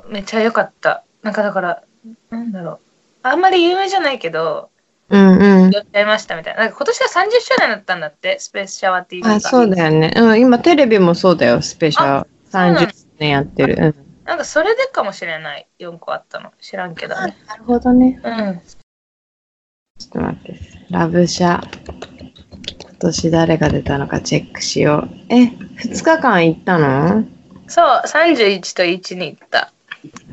[0.07, 1.03] うんめっちゃ良かった。
[1.21, 1.83] なんかだから、
[2.29, 2.79] なんだろう。
[3.23, 4.69] あんまり有名じゃないけど、
[5.09, 5.71] うんうん。
[5.71, 6.61] やっちゃいましたみたいな。
[6.61, 9.35] なんか今年が30周年だったんだって、スペースシャワー TV が。
[9.35, 10.11] あ、そうだよね。
[10.15, 12.29] うん、今テレビもそうだよ、スペシャル。
[12.49, 13.75] そうなの30年やってる。
[13.79, 14.25] うん。
[14.25, 15.67] なんかそれでかもしれない。
[15.79, 16.51] 4個あったの。
[16.59, 17.37] 知らんけどね。
[17.47, 18.19] なるほどね。
[18.23, 18.61] うん。
[19.99, 20.59] ちょっと待って。
[20.89, 21.61] ラブシャ。
[23.03, 25.15] 今年誰が出たのかチェックしよう。
[25.27, 27.25] え、2日間行ったの？
[27.67, 29.73] そう、31と1に行った。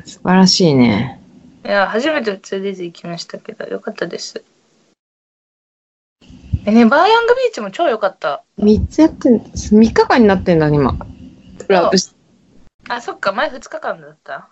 [0.05, 1.19] 素晴らしいね。
[1.65, 4.45] いや、初めて 2days 行きましたけど、よかったです。
[6.65, 8.41] えね、バーヤングビーチも超良かった。
[8.59, 10.95] 3つやってん、3日間になってんだ、今。
[11.67, 12.13] 2
[12.87, 14.47] あ、そっか、前2日間だった。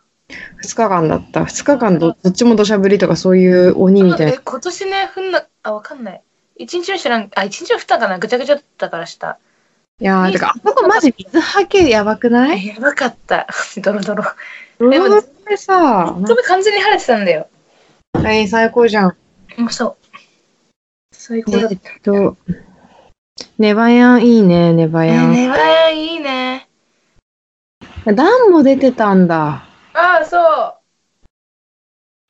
[0.62, 1.44] 日間だった。
[1.44, 4.40] 2日間どどっちも土砂降りとかそういう鬼みたいなえ、。
[4.44, 6.22] 今年ね、ふんな、あ、わかんない。
[6.60, 8.20] 1日目知らん、あ、1日目降ったかな？
[8.20, 9.40] ぐちゃぐちゃだったからした。
[10.02, 12.68] いやー、てか、あそこマジ水はけやばくない？
[12.68, 13.48] えやばかった。
[13.82, 14.24] ドロドロ。
[14.80, 17.48] ロでもードでさ、本当に完全に晴れてたんだよ。
[18.14, 19.18] はい、最高じゃん。
[19.58, 19.98] うん、そう。
[21.12, 21.74] 最高だった。
[21.74, 22.38] えっと、
[23.58, 25.32] ネバヤンいいね、ネバえヤン。
[25.32, 26.68] ねばやいいね。
[28.06, 29.66] ダンも出てたんだ。
[29.94, 30.76] ああ、そう。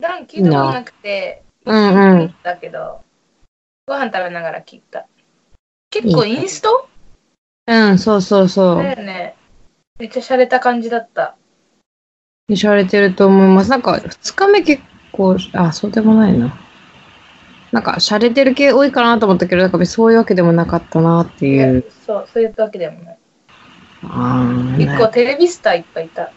[0.02, 2.36] ダン聞いたことなくて、うんうん。
[2.44, 3.02] だけど、
[3.90, 5.08] ご飯食べながら聞いた。
[5.90, 6.88] 結構インスト？
[7.66, 8.84] うん、そうそうそう。
[8.84, 9.36] だよね。
[9.98, 11.36] めっちゃ洒落た感じだった。
[12.54, 13.72] しゃれてると思います。
[13.72, 16.56] なんか、2日目結構、あ、そうでもないな。
[17.72, 21.92] なんか、しゃれてる系多いかなと思ったけど、なんかそういうわけでもなかったなっていう。
[22.06, 23.18] そう、そういうわけでもない。
[24.04, 26.32] あー結構テレビスターいっぱいいた。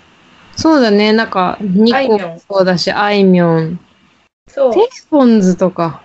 [0.57, 3.79] そうだね、なんか、ニコあいみょんもそうだし、あいみょん。
[4.49, 4.73] そう。
[4.73, 6.03] テレフォンズとか。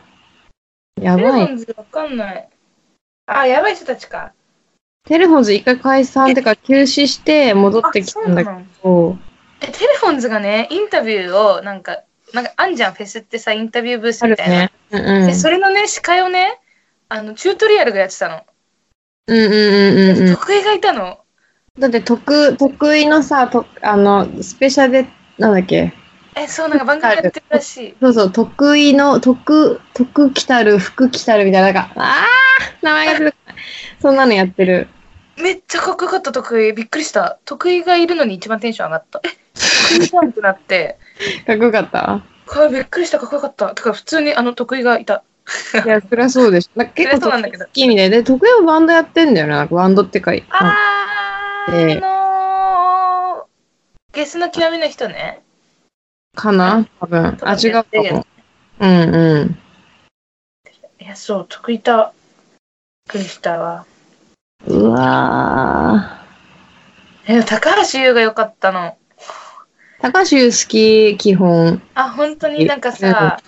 [1.01, 1.47] やテレフばい。
[1.47, 2.49] ォンズわかんない。
[3.27, 4.33] あ、やばい人たちか。
[5.05, 8.51] テレフォンズ一回解散ってか休止して戻あってきたんだけ
[8.83, 9.17] ど、
[9.61, 14.55] え、テレフォンズがね、インタビューを、なんか、なんか、あんじゃん、フェスってさ、インタビューブースみたいな。
[14.55, 14.71] ね。
[14.91, 15.27] うんうん。
[15.27, 16.59] で、それのね、司会をね、
[17.09, 18.43] あの、チュートリアルがやってたの。
[19.27, 20.35] うんうんうんうんうん。
[20.35, 21.19] 得意がいたの。
[21.79, 25.05] だって得、得意のさ、とあの、スペシャルで、
[25.37, 25.93] なんだっけ？
[26.39, 27.95] え、そう、なんか番組やってるらしい。
[27.99, 33.55] そうそう、得意の、得、得来たる、服来たるみたいな、なんか、あー名前が出てこない。
[34.01, 34.87] そんなのやってる。
[35.37, 36.73] めっちゃかっこよかった、得意。
[36.73, 37.37] びっくりした。
[37.45, 39.21] 得意がいるのに一番テンション上がった。
[39.23, 39.29] え、
[39.97, 40.97] 得意じゃんってなって。
[41.45, 42.21] かっこよかった？
[42.45, 43.75] これびっくりした、かっこよかった。
[43.75, 45.23] てか、普通にあの得意がいた。
[45.85, 46.79] いや、そりゃそうでしょ。
[46.79, 49.53] なんか結構そりゃそうなんだけど好きみたいで、得意はバンドやってんだよね。
[49.53, 55.41] なんかバンドってか、あー、ええあのー、ゲスの極みの人ね。
[56.37, 57.37] かな多分。
[57.41, 57.85] あ、違う。
[58.79, 59.57] うんうん。
[60.99, 62.13] いや、そう、得意だ。
[63.07, 63.85] びっくりしたわ。
[64.65, 66.23] うわ
[67.25, 68.97] え、高橋優が良かったの。
[69.99, 70.01] ー。
[70.01, 71.81] 高橋優好き、基本。
[71.95, 72.65] あ、本当に？
[72.65, 73.41] なんかさ、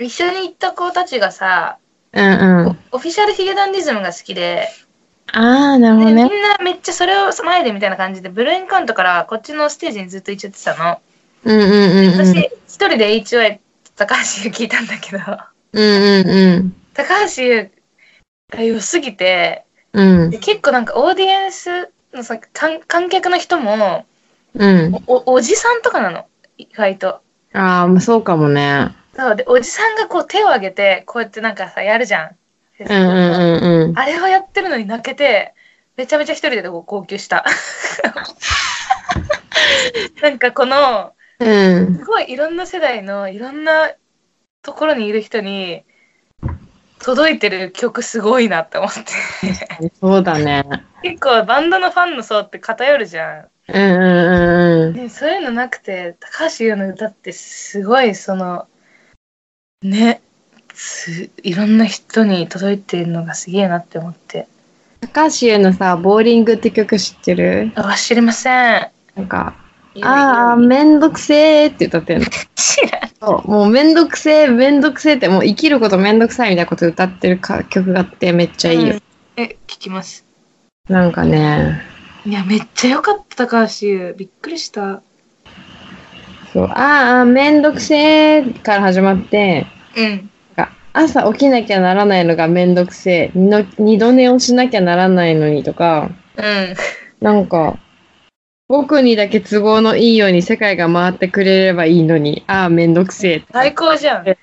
[0.00, 1.78] 一緒に行った子たちがさ、
[2.12, 2.78] うんうん。
[2.92, 4.68] オフィシャルヒゲダンディズムが好きで、
[5.32, 6.40] あー、なるほでみんどね。
[6.58, 11.00] なめっちゃそれを前でみたいな感じで、ブルーエンカウントからこっちのステージにずっと行っちゃってたの。
[11.44, 12.26] うんうんうんうん。
[12.26, 13.60] 私、一人で HY
[13.96, 15.18] 高橋優聞いたんだけど、
[15.72, 16.74] うんうんうん。
[16.94, 17.70] 高橋優
[18.50, 24.04] が良すぎて、うんで結構なんかオーディエンスのさ観観客の人も
[24.54, 24.94] うん。
[25.06, 26.26] おおじさんとかなの？
[26.58, 27.20] 意外と。
[27.52, 28.94] ああ、まあそうかもね。
[29.14, 32.30] そうでおじさんがこう手を挙げてこうやってなんかさやるじゃん。
[32.80, 33.02] うんうんう
[33.84, 33.98] んうん。
[33.98, 35.54] あれをやってるのに泣けて
[35.96, 37.44] めちゃめちゃ一人でこう号泣した。
[40.22, 41.98] なんかこのうん。
[41.98, 43.92] すごいいろんな世代のいろんな
[44.62, 45.84] ところにいる人に
[46.98, 49.90] 届いてる曲すごいなって思って。
[50.00, 50.64] そうだね。
[51.02, 53.48] 結構バンドのファンの層って偏るじゃん。
[53.68, 54.94] うんうんうんうん。
[54.94, 58.66] ね、そういうのなくて高橋優の歌ってすごいその
[59.82, 60.22] ね
[60.72, 64.46] すいろんな人に届いてるのがすげえなって思って
[65.00, 67.72] 高橋優のさ、ボーリングって曲知ってる？
[67.74, 69.56] あ知りませんなんか、
[70.02, 72.26] ああ、めんどくせーって歌ってるの。
[73.20, 78.94] そう、もうめんどくせー、めんどくせーって、もう生きることめんどくさいみたいなこと歌ってるか曲があってめっちゃいいよ。
[78.94, 79.42] うん。
[79.42, 80.24] え聞きます。
[80.88, 81.82] なんかね、
[82.24, 85.02] いやめっちゃ良かった高橋優びっくりした。
[86.52, 90.30] そう、ああ、めんどくせーから始まって、うん。
[90.56, 93.38] なんか朝起きなきゃならないのがめんどくせえ、
[93.78, 96.74] 二度寝をしなきゃならないのにとか、うん。
[97.20, 97.78] なんか、
[98.68, 103.44] 僕にだけ都合のいいように世界が回ってくれればいいのに、ああ、めんどくせえ。
[103.52, 104.36] 最高じゃん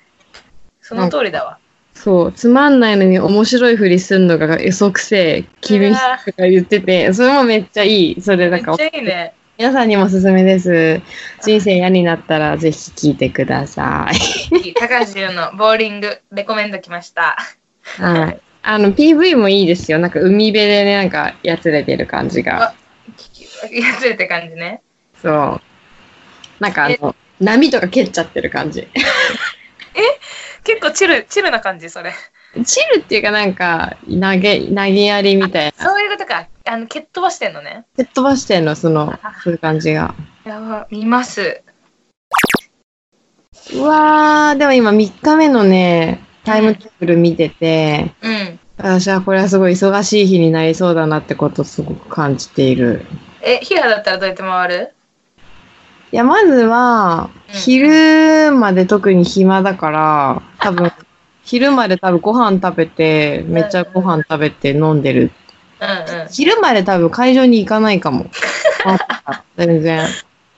[0.80, 1.58] その通りだわ
[1.92, 5.98] そう、つまんないのに面白いふりすんのが嘘くせえ、君と
[6.32, 8.20] か言ってて、それもめっちゃいい。
[8.22, 11.02] それなんかめっち、ゃいいね皆さんにもおすすめです。
[11.42, 14.72] 人生嫌になったらぜひ聞いてください。
[14.74, 17.36] 高橋優のボーリングレコメンド来ました
[17.82, 18.40] はい。
[18.62, 19.98] あの、PV もいいですよ。
[19.98, 22.74] なんか海辺でね、なんかやつれてる感じが。
[23.72, 24.82] やつれって感じね
[25.20, 25.60] そう。
[26.60, 28.88] なんかあの、波とか蹴っちゃってる感じ。
[30.64, 31.90] 結構チルチルな感じ？
[31.90, 32.12] それ
[32.64, 35.84] チルっていうかなんか、投げ、投げやりみたいな。
[35.84, 40.14] そういうことかあの蹴っ飛ばしてんのね蹴っ飛ばしてんの、その、そういう感じが。
[40.44, 41.62] やば見ます
[43.72, 48.60] うわー、でも今3日目のね、タイムテーブル見てて、うん。
[48.76, 53.04] 私はこれはすごい忙しい日になりそうだなってことをすごく感じている。
[53.44, 54.92] え、ヒラだったらどうやって回る？
[56.12, 60.90] いや、まずは、うん昼まで特に暇だから、多分、
[61.44, 65.30] 昼まで多分ご飯食べて、めっちゃご飯食べて飲んでる。
[65.80, 66.28] うんうん。
[66.28, 68.26] 昼まで多分会場に行かないかも。
[69.56, 70.06] 全然。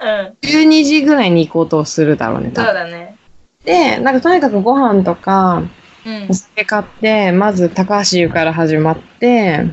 [0.00, 0.36] うん。
[0.42, 2.74] 12時ぐらいに行こうとするだろうね、多そう分。
[2.74, 3.16] だね。
[3.64, 5.62] で、なんかとにかくご飯とか、
[6.06, 6.34] うんお。
[6.34, 9.64] 酒買って、まず高橋湯から始まって、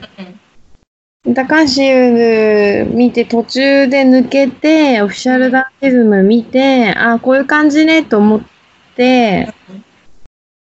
[1.26, 8.42] 高橋湯見て途中で抜けて、オフィシャルダンティズム見て、あこういう感じねと思っ
[8.96, 9.54] て、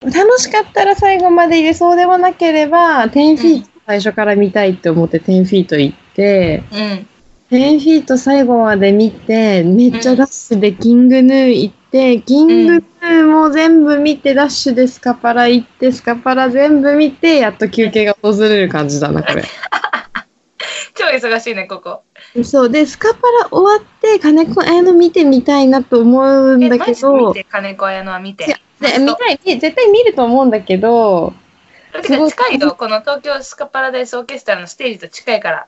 [0.02, 7.08] 楽しかったら最後まで入れそうでもなければ、10フィート最初から見たいって思って10フィート行って、うん。
[7.50, 19.44] 10フィート最後まで見て、めっちゃダッシュでキングヌー行って、キングヌーも全部見て、ダッシュでスカパラ行って、スカパラ全部見て、やっと休憩が訪れる感じだな、これ。
[20.96, 22.04] 超忙しいね、ここ。
[22.44, 22.70] そう。
[22.70, 28.46] で、スカパラ終わって、金子綾乃見てみたいなと思うんえ、だけど見、て、金子綾乃は見て。
[28.80, 31.34] で見たい、み絶対見ると思うんだけど、
[32.02, 35.68] てか近いよ、この東京スカパラダイスオーケストラのステージと近いから。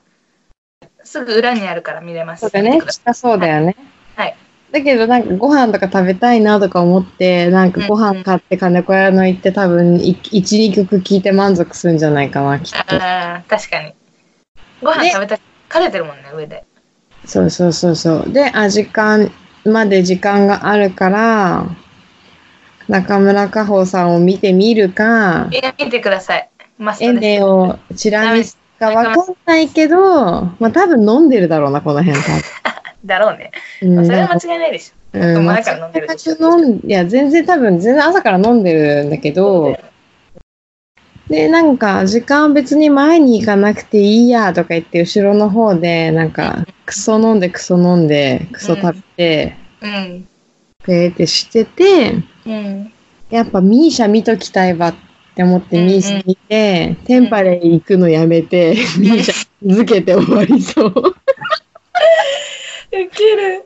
[1.04, 2.40] すぐ裏にあるから見れます。
[2.40, 3.76] そうだね、近そうだよね。
[4.16, 4.36] はい。
[4.72, 12.78] だけど、なんかご飯とか食べたいなとか思って、なんかご飯買って金子屋の行って多分1、2曲聴いて満足するんじゃないかな、きっと。
[12.96, 13.94] ああ、確かに。
[14.84, 16.64] ご飯ね食べたかれてるもんね、上で。
[17.24, 18.32] そうそうそうそう。
[18.32, 19.30] で、あ、時間
[19.64, 21.66] まで時間があるから、
[22.88, 26.48] 中村佳穂さんを見てみるか、見てください。
[26.78, 27.20] マストエです。
[27.20, 32.20] メをチラ見すかわかんないけど、まあ多分飲んでるだろうな、この辺。
[32.22, 32.32] 多
[33.06, 33.52] だろうね。
[33.80, 35.18] 分うんそれは間違いないでしょ。
[35.18, 39.78] うん、前から飲んでるでいや、全然多分、全然朝から飲んでるんだけど、
[41.28, 50.28] で、なんか、時間別に前に行かなくていいやとか言って、後ろの方で、なんか、クソ飲んで、クソ飲んで、クソ食べて、うん。
[50.84, 52.92] ペーってしてて、うん。
[53.30, 54.94] やっぱミーシャ見ときたいわっ
[55.34, 60.92] て思ってうんうんミーシャ見て、テンパレー行くのやめて、ミーシャ続けて終わりそう。
[60.94, 61.14] ウ
[62.92, 63.64] ケる。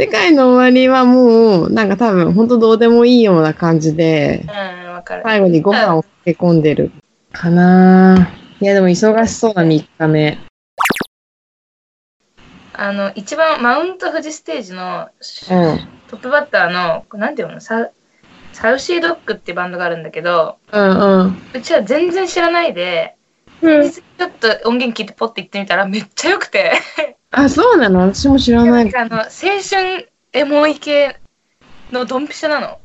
[0.00, 5.22] 世界の終わりはもう、なんか多分、ほんとどうでもいいような感じで、うん、わかる。
[5.26, 6.90] 最後にご飯を漬け込んでる
[7.32, 8.30] かな。
[8.62, 10.38] いや、でも忙しそうな3日目。
[12.72, 15.10] あの、一番マウント富士ステージの
[15.50, 15.88] うん。
[16.08, 17.92] トップバッターの、なんていうのサウ
[18.54, 21.42] サウシードッグっていうバンドがあるんだけど、うんうん。
[21.52, 23.16] うちは全然知らないで、
[23.60, 26.72] うん、ちょっと音源聞いてポッて行ってみたらめっちゃ良くて、
[27.32, 28.00] あ、そうなの？
[28.00, 29.26] 私も知らなないあの、青
[29.68, 31.16] 春エモい系
[31.92, 32.78] のドンピシャなの。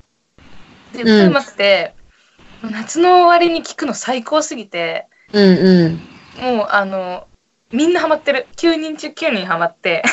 [0.93, 1.93] で、うん歌うまくて、
[2.62, 6.55] 夏の終わりに聞くの最高すぎて、うんうん。
[6.58, 7.27] もうあの、
[7.71, 8.47] みんなハマってる。
[8.55, 10.03] 9人中9人ハマって。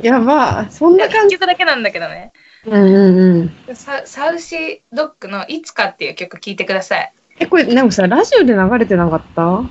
[0.00, 0.68] やば。
[0.70, 1.34] そんな感1じ。
[1.36, 2.32] 曲だけなんだけどね。
[2.66, 3.76] うんうんうん。
[3.76, 7.12] ササウシードッグのいつかっていう曲聴いてください。
[7.38, 9.62] え、これ、なんかさ、ラジオで流れてなかった？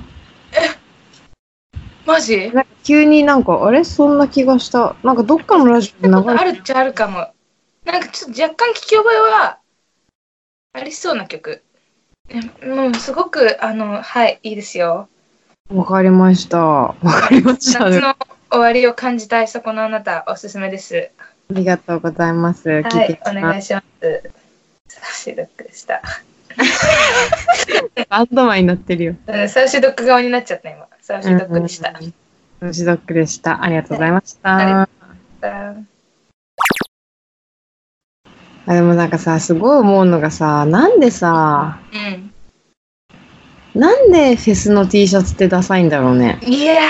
[2.06, 2.50] マジ？
[2.52, 3.84] なんか急になんか、あれ？
[3.84, 4.96] そんな気がした。
[5.02, 7.32] なんかどっかのラジオで流あれてるっちゃあるかも。
[7.84, 9.58] なんかちょっと若干聞き覚えは
[10.72, 11.62] ありそうな曲。
[12.28, 15.08] うすごく、あの、はい、いいですよ。
[15.68, 16.58] わかりました。
[16.58, 17.90] わかりました。
[17.90, 18.14] 夏の
[18.50, 21.10] 終わりを感じたいそこのあなた、おすすめです。
[21.18, 22.68] ありがとうございます。
[22.68, 24.30] は聞いてい、お願いします。
[24.88, 26.02] サウシードッグでした。
[28.08, 29.14] バンドマンになってるよ。
[29.26, 30.86] うんシードッグ側になっちゃった今。
[31.06, 31.96] サウシードッグでした。
[32.60, 32.74] うん。
[32.74, 33.62] シドックでした。
[33.62, 34.50] ありがとうございました。
[34.50, 35.86] はい
[38.68, 43.80] あでもなんかさ、すごい思うのがさ、なんでさ、うん。
[43.80, 46.40] なんでフェスの T シャツってダサいんだろうね。
[46.42, 46.80] いや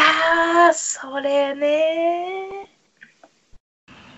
[0.71, 2.71] ー、それね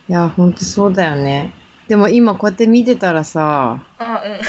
[0.08, 1.52] いや、ほんとそうだよね。
[1.88, 4.40] でも今こうやって見てたらさ、あ、うん。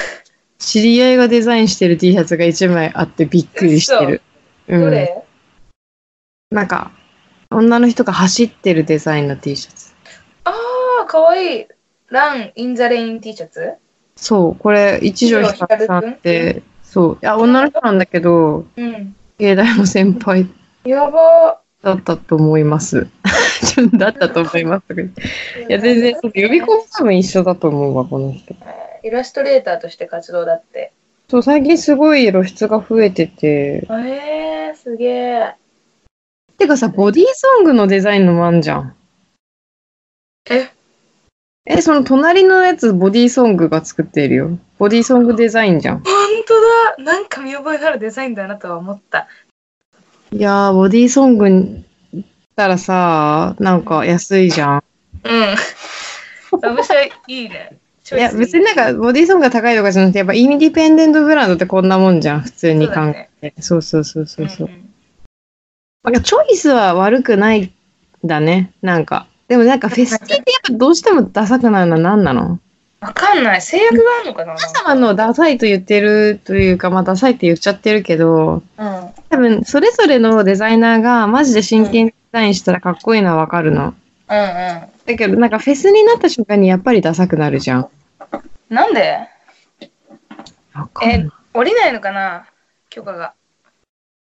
[0.58, 4.22] 知り合いがデザインしてる T シャツが1枚あってびっくりしてる。
[4.68, 4.80] うん。
[4.82, 5.24] どれ、
[6.50, 6.90] なんか、
[7.52, 9.94] 女の人が走ってるデザインの T シャツ。
[10.42, 11.66] あー、かわいい。
[12.08, 13.74] ラン・イン・ザ・レイン T シャツ？
[14.16, 19.14] そう、これ、一条ひかるさんって、そう、いや、女の人なんだけど、うん。
[19.38, 20.48] 芸大の先輩
[20.84, 23.06] やばだったと思います。
[23.96, 24.92] だったと思います。
[24.92, 28.56] いや、全然、予備校も多分一緒だと思うわ、この人。
[29.04, 30.92] イラストレーターとして活動だって。
[31.28, 33.86] そう、最近すごい露出が増えてて。
[33.88, 35.54] えー、すげえ。
[36.60, 38.94] てかさ、ボディーソングのデザインのもあんじゃん。
[40.50, 40.68] え？
[41.66, 44.58] え、その隣のやつ、ボディーソングが作っているよ。
[44.78, 46.00] ボディーソングデザインじゃん。
[46.00, 46.04] 本
[46.46, 49.26] 当だなんか見覚えのあるデザインだなとは思った。
[50.32, 52.22] いやー、ボディーソングにっ
[52.54, 54.82] たらさ、なんか安いじゃん。
[55.24, 56.60] うん。
[56.60, 57.78] ラブシャいいね。
[58.12, 63.54] いや、別になんか、ボディーソングが高いとかじゃなくて、やっぱインディペンデントブランドってこんなもんじゃん、普通に考えて。
[63.60, 64.68] そうそうそうそうそう。
[64.68, 64.89] んん
[66.02, 67.72] なんかチョイスは悪くないん
[68.24, 69.26] だね、なんか。
[69.48, 72.58] でもなんかフェスティってやっぱどうしてもダサくなるのは何なの？
[73.00, 73.62] わかんない。
[73.62, 79.04] 制約があるのかな皆様のダサいと言ってるというか、まあダサいって言っちゃってるけど、うん。
[79.04, 83.86] うん多分それぞれのデザイナーがマジで真剣にデザインしたらかっこいいのはわかるの。
[83.86, 83.94] うん。
[84.26, 87.88] だけどなんかフェスになった瞬間にやっぱりダサくなるじゃん。
[88.68, 89.28] なんで？
[91.04, 92.46] え、降りないのかな？
[92.88, 93.34] 許可が。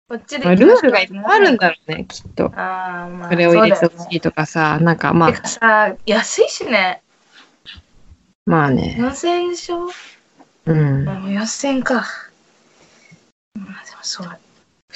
[0.09, 2.47] こっちでまあルールがいっぱいあるんだろうね、きっと。
[2.57, 3.31] ああ、まあ。
[3.31, 7.03] それを入れてほしいとかさ、なんかまてあ、かさ、安いしね。
[8.47, 8.97] まあね。
[8.99, 9.90] 4000円でしょ？
[10.64, 11.05] うん。
[11.05, 12.07] もう4000円か。
[13.55, 14.29] まあでもそう。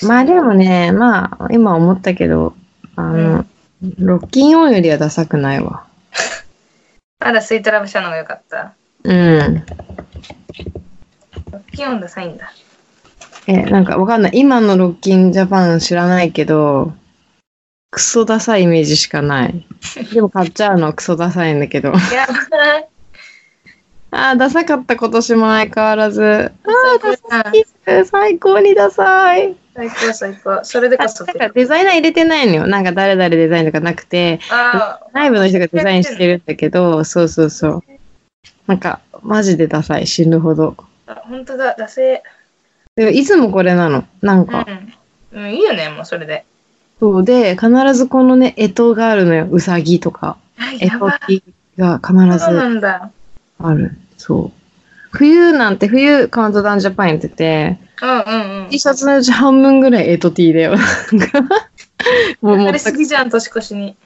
[0.06, 2.54] まあでもね、まあ今思ったけど、
[2.96, 3.44] あの、
[3.98, 5.86] ロッキンオンよりはダサくないわ。
[7.20, 8.72] まだスイートラブシャの方が良かった。
[9.04, 9.66] うん。
[11.50, 12.50] ロッキンオンダサいんだ。
[13.46, 14.32] え、なんかわかんない。
[14.34, 16.92] 今のロッキンジャパン知らないけど、
[17.90, 19.66] クソダサいイメージしかない。
[20.12, 21.90] でも買っちゃうのクソダサいんだけど。
[21.90, 22.88] やばい。
[24.12, 26.22] ああ、ダサかった今年も相変わらず。
[26.22, 27.50] ああ、ダサ
[27.84, 28.04] 最い。
[28.06, 29.56] 最高にダサい。
[29.74, 30.60] 高最高。
[30.64, 31.24] それでこそ。
[31.24, 32.66] なんかデザイナー入れてないのよ。
[32.66, 34.38] なんか誰々デザインとかなくて、
[35.12, 37.82] 内部の人がデザインしてるんだけど、そうそうそう。
[38.66, 40.06] なんか、マジでダサい。
[40.06, 40.76] 死ぬほど。
[41.06, 42.22] あ本当だ、ダセ
[42.96, 44.04] でもいつもこれなの。
[44.20, 44.66] なんか、
[45.32, 45.44] うん。
[45.44, 46.44] うん、いいよね、もうそれで。
[47.00, 49.48] そうで、必ずこのね、干支があるのよ。
[49.50, 50.36] うさぎとか。
[50.58, 51.36] あ、干やばい。
[51.36, 51.42] 支
[51.78, 53.10] が必そうなずんだ。
[53.58, 53.96] ある。
[54.18, 54.62] そう。
[55.10, 58.68] 冬なんて、冬カウントダウンジャパンやってて、うんうんうん。
[58.70, 60.76] T シャツのうち半分ぐらい干支 T だよ。
[62.42, 63.96] もうもうやりすぎじゃん、年越しに。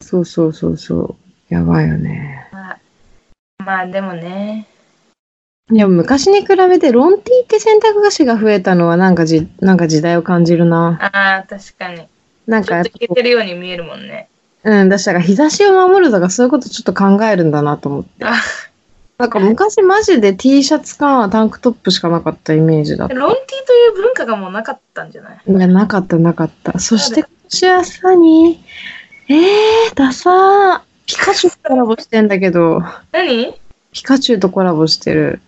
[0.00, 1.16] そうそうそうそ
[1.50, 1.54] う。
[1.54, 2.48] やばいよね。
[2.50, 2.78] まあ、
[3.64, 4.66] まあでもね。
[5.70, 10.98] でも昔に比べてロン T って選択肢が増えたのはなんかじ、なんか時代を感じるな。
[11.00, 12.06] ああ、確かに。
[12.46, 14.28] なんかちょっといけてるように見えるもんね。
[14.64, 18.24] うん、だから日差しを守るとかそういうことちょっと考えるんだなと思って。
[18.24, 18.34] あ
[19.18, 23.14] なんか昔マジで T シャツかタンクトップしかなかったイメージだった。
[23.14, 25.40] ロンティーという文化がもうなかったんじゃない？
[25.46, 26.80] いや、なかったなかった。
[26.80, 28.64] そして今年はさに、
[29.28, 30.80] えー、ダサー。
[31.06, 33.54] ピカチュウとコラボしてんだけど、何？
[33.92, 35.40] ピカチュウとコラボしてる。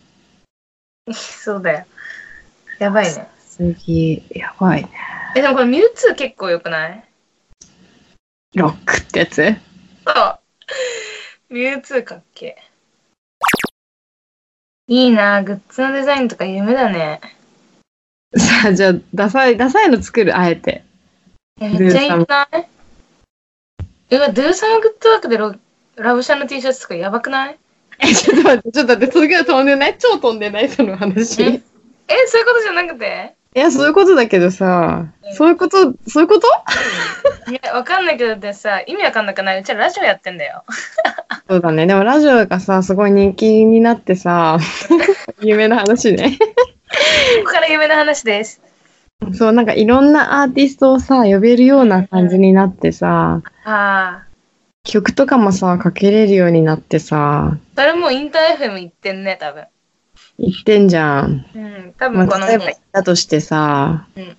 [1.12, 1.86] そうだよ。
[2.78, 3.28] やばいね。
[3.50, 4.90] 次、やばいね。
[5.36, 7.04] え、でもこれミュウツー結構良くない？
[8.54, 9.44] ロックってやつ？
[10.06, 10.12] そ
[11.50, 11.54] う。
[11.54, 12.62] ミュウツーかっけえ。
[14.86, 17.20] いいなグッズのデザインとか夢だね。
[18.36, 20.84] さあ、じゃあ、ダサい、ダサいの作る、あえて。
[21.60, 22.26] えめっちゃいいない？
[24.10, 25.54] うわ、ドゥーサムグッドワークでロ
[25.96, 27.58] ラブシャンの T シャツとかやばくない？
[28.04, 29.96] え、ちょっと待って、ちょっと待って、それが飛んでない？
[29.98, 30.68] 超飛んでない？
[30.68, 31.42] その話。
[31.42, 31.62] えい
[32.08, 33.34] え、そういうことじゃなくて？
[33.54, 36.46] や、そういうことだけどさ、そういうこと、そういうこと？
[37.52, 39.60] いや、わかんないけどってさ、意味わかんなくない？
[39.60, 40.64] うちらラジオやってんだよ。
[41.48, 41.86] そうだね。
[41.86, 44.58] でもラジオがさ、すごい人気になってさ、
[45.40, 46.36] 有名な話ね。
[46.40, 46.46] こ
[47.44, 48.60] こから夢の話です。
[49.32, 54.24] そう、なんかいろんなアーティストをさ、呼べるような感じになってさ、ああ。
[54.84, 59.64] 曲とかもさ、かけれるようになってさ、それもうインター FM 行ってんね、多分。
[60.38, 61.46] 言ってんじゃん。
[61.54, 64.36] うん、多まあ、分この例えば言ったとしてさ、うん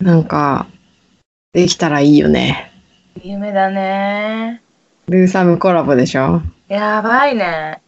[0.00, 0.66] なんか、
[1.52, 2.72] できたらいいよね。
[3.22, 4.60] 夢だね。
[5.08, 6.42] ルーサムコラボでしょ？
[6.66, 7.80] やばいね。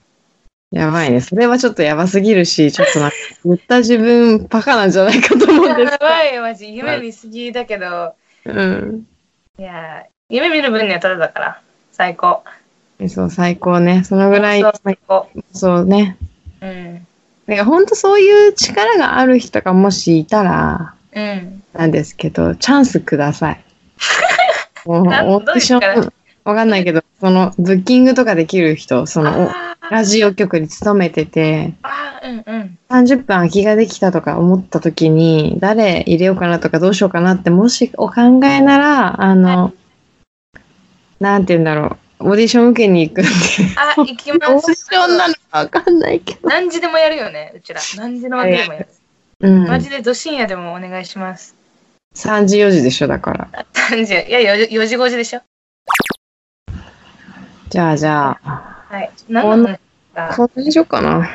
[0.70, 1.20] やばいね。
[1.20, 6.72] それはちょっとやばすぎるし、ちょっとなんか、 言った自分、バカなんじゃないかと思うんですやばいよ、マジ。
[6.72, 9.06] 夢見すぎだけど、うん。
[9.58, 11.60] いや、夢見る分にはただだから。
[11.92, 12.42] 最高。
[13.08, 14.04] そう、最高ね。
[14.04, 15.28] そのぐらい、そう最高。
[15.52, 16.16] そうね。
[16.62, 17.06] うん。
[17.46, 21.62] だから本当そういう力がある人がもしいたら、うん。
[21.74, 23.64] なんですけど、チャンスください。
[24.88, 26.12] もう、なんオーディション、
[26.44, 29.50] わかんないけど、その、ブッキングとかできる人、その、
[29.90, 31.74] ラジオ局に勤めてて、
[32.22, 32.78] うんうん。
[32.88, 39.74] 30分空きができたとか思った時に、誰入れようかなとかどうしようかなって、もしお考えなら、あの、
[41.24, 43.30] なんて言うんだろう、オーディション受けに行くんで。
[43.76, 44.84] あ、行きまオーディす。
[44.84, 46.46] ションなのかわかんないけど。
[46.46, 47.80] 何時でもやるよね、うちら。
[47.96, 48.88] 何時の枠でもやる。
[49.40, 49.66] うん。
[49.66, 51.56] マジでど深夜でもお願いします。
[52.14, 53.48] 3時4時でしょ、だから。
[53.72, 55.40] 3時、いや、4時、4時5時でしょ。
[57.70, 59.10] じゃあじゃあ、はい。
[59.30, 59.80] 何の話
[60.14, 60.28] だ？
[60.36, 61.28] コーナーにしよっかな。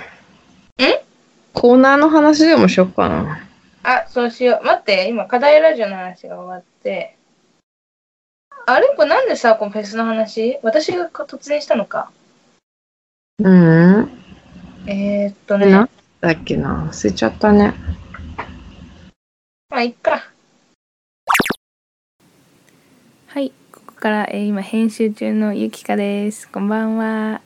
[0.78, 1.04] え？
[1.54, 3.40] コーナーの話でもしよっかな。
[3.82, 4.66] あ、そうしよう。
[4.66, 7.18] 待って、今、課題ラジオの話が終わって。
[8.72, 10.59] あれこれなんでさ、このフェスの話？
[10.61, 12.11] 私が突然したのか。
[13.39, 14.11] うん。
[14.86, 15.72] えー、っとね。
[15.72, 15.89] な
[16.22, 16.88] だっけな？
[16.91, 17.74] 忘れちゃったね。
[19.72, 20.24] まあ、いっか。
[23.26, 26.47] はい、ここから、えー今編集中のゆきかです。
[26.47, 27.41] こんばんは。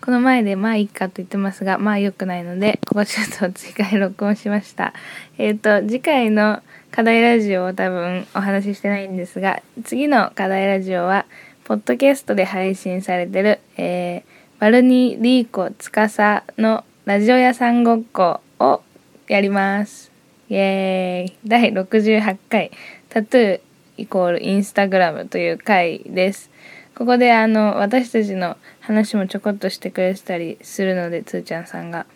[0.00, 4.92] この前でまあいいかと言ってますが、まあ良くないので、ここちょっと追加で録音しました。
[5.36, 11.26] えっ、と、次回の課題ラジオを多分お話ししてないんですが、次の課題ラジオは、
[11.64, 18.82] ポッドキャストで配信されてる、えー、バルニー・リーコ・つかさのラジオ屋さんごっこを
[19.28, 20.10] やります。
[20.48, 22.70] イエーイ第68回
[23.10, 23.60] タトゥー
[23.98, 26.50] イコールインスタグラムという回です。
[26.94, 32.06] ここであの私たちの話もちょこっとしてくれてたりするのでつーちゃんさんが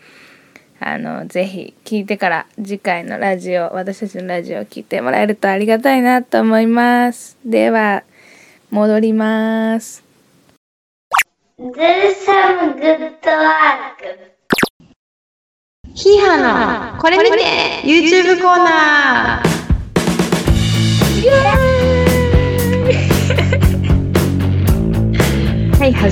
[0.85, 7.39] あのぜひ聞いてから次回のラジオ私たちのラジオを聞いてもらえるとありがたいなと思います。
[7.45, 8.03] では
[8.71, 10.03] 戻ります。
[11.59, 11.71] Do
[12.27, 14.33] some good work.
[15.95, 19.53] ヒーハーのこれ見て YouTube コーナー
[21.31, 21.92] はい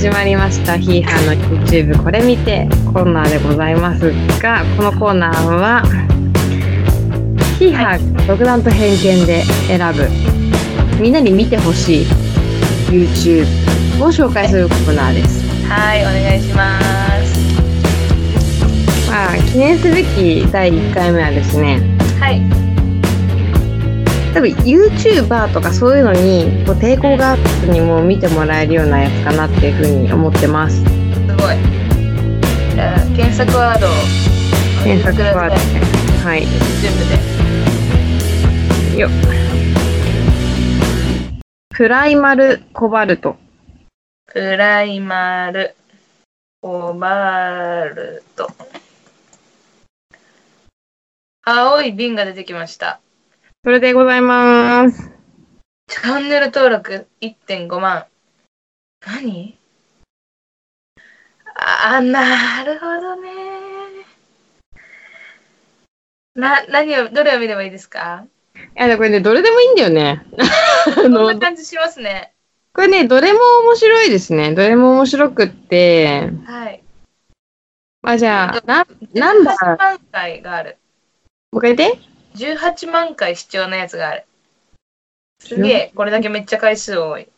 [0.01, 5.83] 始まりましたヒーハーの YouTube これ見てコーナーでございますがこのコーナーは
[7.59, 10.09] ヒーハーが独断と偏見で選ぶ
[11.03, 12.07] みんなに見てほしい
[12.89, 13.45] YouTube
[14.03, 16.81] を紹介するコーナーですはい、お願いしま
[17.23, 17.51] す。
[19.11, 21.79] まあ記念すべき第1回目はですね
[22.19, 22.60] はい。
[24.33, 31.57] 多分 YouTuber とかそういうのにこう抵抗があった人にも見てもらえるようなやつかなっていうふうに思ってますすごい。
[32.75, 33.91] じゃあ、検索ワードを
[34.85, 35.55] 検索ワード
[36.29, 36.47] はい
[36.81, 36.99] 全部
[38.95, 39.01] で。
[39.01, 39.11] よっ
[41.71, 43.37] プライマルコバルト
[44.33, 45.75] プライマル、
[46.63, 48.47] コバルト。
[51.43, 53.01] 青い瓶が出てきました。
[53.63, 55.11] それでございます
[55.89, 58.07] チャンネル登録1.5万。
[59.05, 59.59] 何？
[61.57, 63.29] あ、なるほどね。
[66.35, 68.25] な、何を、どれを見ればいいですか？
[68.57, 70.25] いやこれねどれでもいいんだよね
[70.87, 72.33] あこんのな感じしますね。
[72.73, 76.83] これねどれも面白いですねどれも面白くってはい。
[78.03, 80.79] まあじゃあなナンバー18万回がある。
[81.53, 84.25] もう一回言って18万回視聴のやつがある。
[85.41, 87.29] すげえ、これだけめっちゃ回数多い。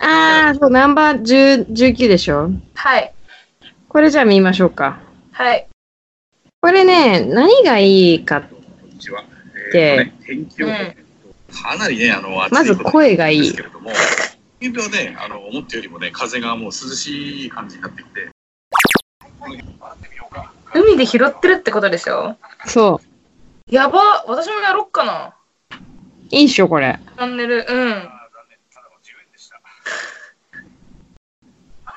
[0.00, 2.50] ああそうナンバー10 19でしょ？
[2.74, 3.12] はい。
[3.88, 5.00] これじゃあ見ましょうか
[5.32, 5.66] はい。
[6.62, 8.56] これね何がいいかっこ
[8.86, 9.24] んにちは。
[9.72, 10.74] でえーとね、天気予報、
[11.62, 18.28] かなりね、あの、暑いまず声がいいですけれども、あの、思ったよりもね、風がもう涼しい感じになってきて。
[20.74, 22.36] 海で拾ってるってことでしょ？
[22.66, 23.09] そう
[23.70, 25.34] やば私もやろっかな。
[26.30, 27.62] いいっしょこれチャンネル、うん。
[27.62, 28.04] あー残
[28.48, 29.60] 念、ただの10円でした。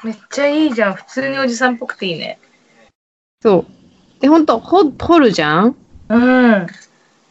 [0.05, 0.93] めっちゃいいじゃん。
[0.93, 2.39] 普通におじさんっぽくていいね。
[3.41, 5.75] そうでほんとほ掘るじゃん？
[6.09, 6.17] う
[6.51, 6.67] ん。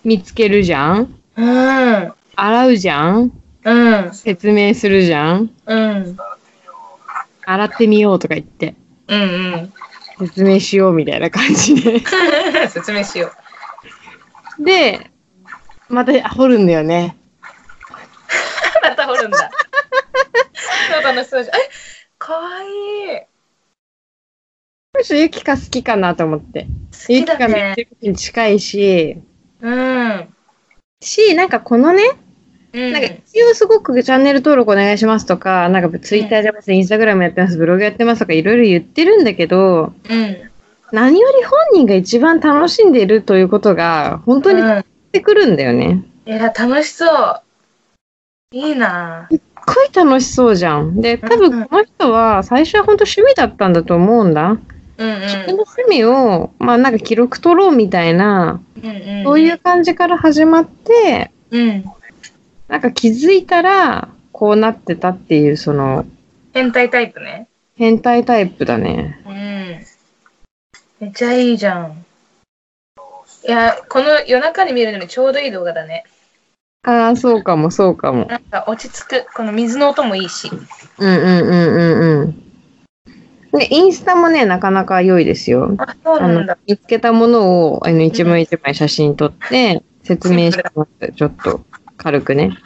[0.04, 1.14] 見つけるじゃん？
[1.36, 2.12] うん。
[2.34, 3.32] 洗うじゃん？
[3.64, 4.12] うん。
[4.12, 5.50] 説明するじゃん？
[5.66, 6.16] うん。
[7.44, 8.74] 洗ってみようとか言って
[9.08, 9.24] うんう
[9.56, 9.72] ん。
[10.18, 12.00] 説明しようみたいな感じで
[12.68, 13.41] 説明しよう。
[14.58, 15.10] で
[15.88, 17.16] また掘るんだよね
[18.82, 19.50] また掘るんだ。
[20.90, 21.56] そう楽しそうじゃん。
[21.56, 21.60] え
[22.18, 23.20] かわいい。
[24.94, 27.74] むしろユキカ好きかなと思って好きだユキカめっね。
[27.76, 29.16] ちゃに近いし
[29.60, 30.34] うん。
[31.00, 32.02] しなんかこのね
[32.72, 32.92] うん。
[32.92, 40.51] なんか一応すごくチャンネル登録お願いしますとか、なんかツイッターやってます、インスタグラムやってます、ブログやってますとかいろいろ言ってるんだけど、うん。
[40.92, 44.66] 何より本人が一番楽しんでいるということが本当にうん。
[44.66, 46.04] 伝わってくるんだよね。
[46.26, 47.42] いや、楽しそう。
[48.52, 51.00] いいなすっごい楽しそうじゃん。
[51.00, 54.50] で、多分この人は最初は本当趣味だったんだと思うんだ。
[54.50, 58.90] うん自分の趣味を、まあなんか記録取ろうみたいな、うん。
[58.90, 59.24] うんうん。
[59.24, 61.84] そういう感じから始まって、うん。
[62.68, 66.04] なんか気づいたらこうなってたっていうその
[66.52, 67.48] 変態タイプね。
[67.76, 69.20] 変態タイプだね。
[69.26, 69.91] うん。
[71.02, 72.04] めっちゃいいじゃん。
[73.44, 76.04] いや、この夜中に見るのにちょうどいい動画だね。
[76.84, 78.26] ああ、そうかも、そうかも。
[78.26, 79.26] なんか落ち着く。
[79.34, 80.48] この水の音もいいし。
[80.98, 83.58] うんうんうんうんうん。
[83.58, 85.74] で、インスタもね、なかなか良いですよ。
[85.78, 91.12] あ、そうなんだ。、見つけたものを、あの、一枚一枚写真撮って、説明してます。
[91.14, 91.62] ちょっと、
[91.96, 92.56] 軽くね。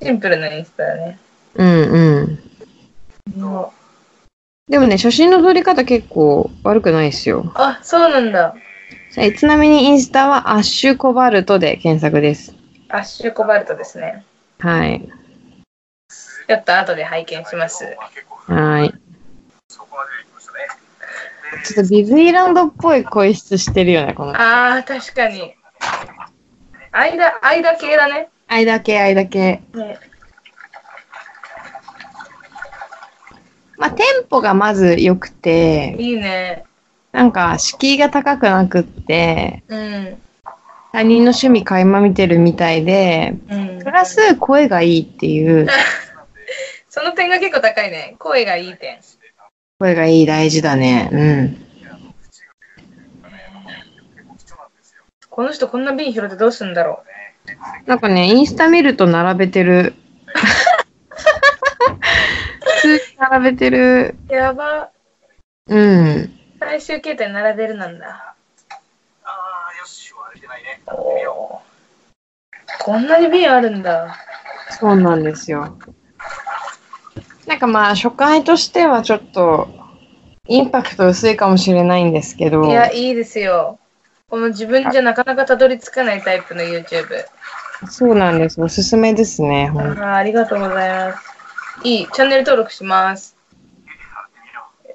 [0.00, 1.18] シンプルなインスタだね。
[1.54, 2.38] うん
[3.26, 3.42] うん。
[3.42, 3.74] も
[4.68, 7.40] でもね、写真の撮り方結構悪くないですよ。
[7.40, 8.54] うあ、そうなんだ。
[9.16, 12.54] はいちなみにインスタはアッシュコバルトで検索です。
[12.88, 14.24] アッシュコバルトですね。
[14.58, 15.08] はい。
[16.46, 17.96] ちょっと後で拝見します。
[18.46, 18.94] はい。
[21.64, 24.36] ちょっとディズニーランドっぽい声質してるよね、この。
[24.36, 25.54] ああ、確かに。
[26.92, 28.28] 間、間系だね。
[28.46, 29.62] 間系、間系。
[29.74, 29.98] ね
[33.78, 36.64] まあ、テンポがまず良くて、いいね。
[37.12, 40.18] なんか、敷居が高くなくって、うん。
[40.92, 43.90] 他人の趣味垣間見てるみたいで、うんプ。
[43.90, 45.68] ラス声がいいっていう、
[46.90, 48.16] その点が結構高いね。
[48.18, 48.98] 声がいい点。
[49.78, 51.08] 声がいい大事だね。
[51.12, 51.64] うん。
[55.30, 57.04] この人こんな瓶拾ってどうすんだろ
[57.86, 59.94] なんかね、インスタ見ると並べてる。
[62.80, 64.16] 普通に並べてる。
[64.28, 64.32] う。
[64.32, 64.90] やば。
[65.66, 66.38] うん。
[66.60, 68.34] 最終形態並べるなんだ。
[69.24, 70.80] ああ、よし、割れてないね。
[72.80, 74.16] こんなに瓶あるんだ。
[74.70, 75.76] そうなんですよ。
[77.46, 79.68] なんかまあ、初回としてはちょっと、
[80.46, 83.78] インパクト薄いかもしれないんですけど、いや、いいですよ。
[84.30, 87.06] この自分じゃなかなかたどり着かないタイプの YouTube。
[87.88, 88.60] そうなんです。
[88.60, 89.68] おすすめですね。
[89.68, 91.37] ほんあーありがとうございます。
[91.84, 92.08] いい。
[92.08, 93.36] チャンネル登録します。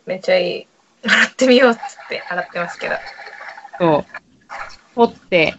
[0.06, 0.68] めっちゃいい。
[1.06, 2.96] 洗ってみようっつって洗ってますけど。
[3.80, 4.06] と、
[4.96, 5.56] 掘って、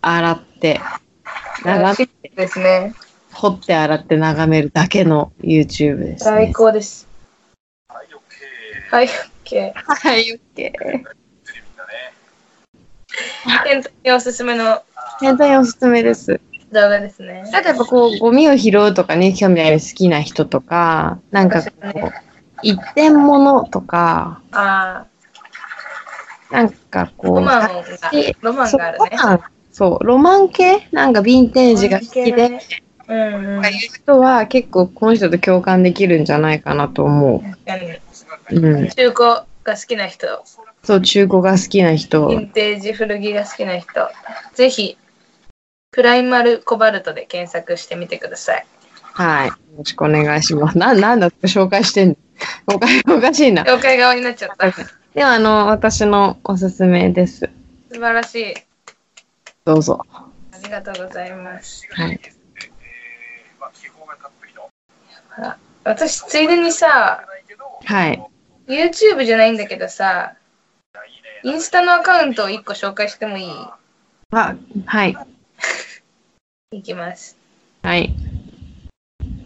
[0.00, 0.80] 洗って、
[1.64, 2.94] 眺めて、ですね。
[3.32, 6.52] 掘って洗って眺めるだけの YouTube です、最ね。
[6.52, 7.08] 高です。
[7.88, 8.20] はい、オッ
[9.44, 9.72] ケはい、OK。
[9.74, 10.84] はい、オッケー。
[10.84, 10.92] ー。
[10.92, 11.12] みんなね。
[13.44, 14.82] 本当におすすめの
[15.20, 16.40] 本当におすすめです。
[16.72, 17.42] 動画ですね。
[17.52, 22.12] なんかやっぱこう、ゴミを拾うとかね、興味ある好きな人とか、なんかこう、
[22.62, 25.06] 一点物とか、あ
[26.50, 29.10] なんかあ、こう、ロマンが雑、ロマンそうがあるね。
[29.72, 30.88] そう、ロマン系？
[30.90, 32.60] なんかヴィンテージが好きで、
[33.08, 33.64] うんうん。
[33.64, 37.42] いう人は結構この人と共感できるんじゃないかなと思う。
[38.50, 38.88] うん。
[38.88, 40.26] 中古が好きな人、
[40.82, 42.28] そう、中古が好きなヴ人。
[42.28, 44.08] ィンテージ古着が好きな人、
[44.54, 44.96] ぜひ、
[45.96, 48.66] プライマルコバルトで検索してみてください。
[49.00, 49.48] はい。
[49.48, 50.76] よろしくお願いします。
[50.76, 52.16] な、なんだって紹介してんの？
[52.76, 52.86] おか
[53.16, 53.62] おかしいな。
[53.64, 54.70] 了解側になっちゃった。
[54.70, 54.82] 素
[55.14, 57.48] では、あの、私のおすすめです。
[57.92, 58.54] 晴らしい。
[59.64, 60.04] どうぞ。
[60.12, 60.26] あ
[60.62, 61.88] りがとうございます。
[61.90, 62.20] はい。
[65.84, 67.24] 私、ついでにさ、
[67.86, 68.22] はい。
[68.68, 70.34] YouTube じゃないんだけどさ。
[71.42, 73.50] インスタのアカウントを1個紹介してもいい？
[74.32, 75.16] あ、はい。
[76.72, 77.36] いきます。
[77.82, 78.12] はい。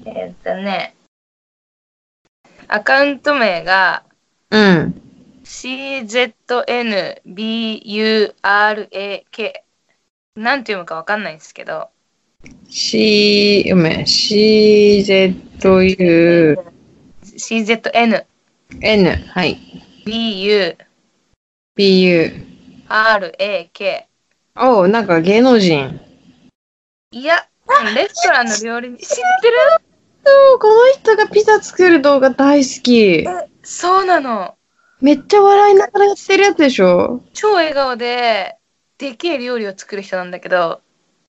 [0.07, 0.95] えーっとね、
[2.66, 4.05] アカウント名が
[4.51, 5.03] うん。
[5.45, 6.33] CZNBURAK。
[10.37, 11.91] なんて読むかわかんないんですけど、
[12.71, 14.05] C、読め。
[14.07, 15.37] CZU、
[17.23, 18.25] CZNBURAK。
[18.81, 19.11] N。
[19.29, 19.59] はい。
[20.07, 20.77] BU。
[24.57, 26.01] おう、なんか芸能人。
[27.12, 27.44] いや、
[27.96, 29.56] レストランの料理人、 知ってる？
[30.61, 33.26] この人がピザ作る動画大好き。
[33.64, 34.54] そうなの。
[35.00, 37.20] めっちゃ笑いながらやってるやつでしょ？
[37.32, 38.54] 超笑顔で、
[38.98, 40.82] でけえ料理を作る人なんだけど、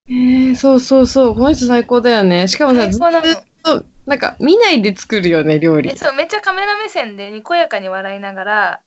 [0.07, 1.33] えー、そうそうそう。
[1.33, 2.47] この人最高だよね。
[2.47, 5.95] しかもさ、ずっと、なんか見ないで作るよね、料理え。
[5.95, 8.81] そうめっちゃカメラ目線でにこやかに笑いながら、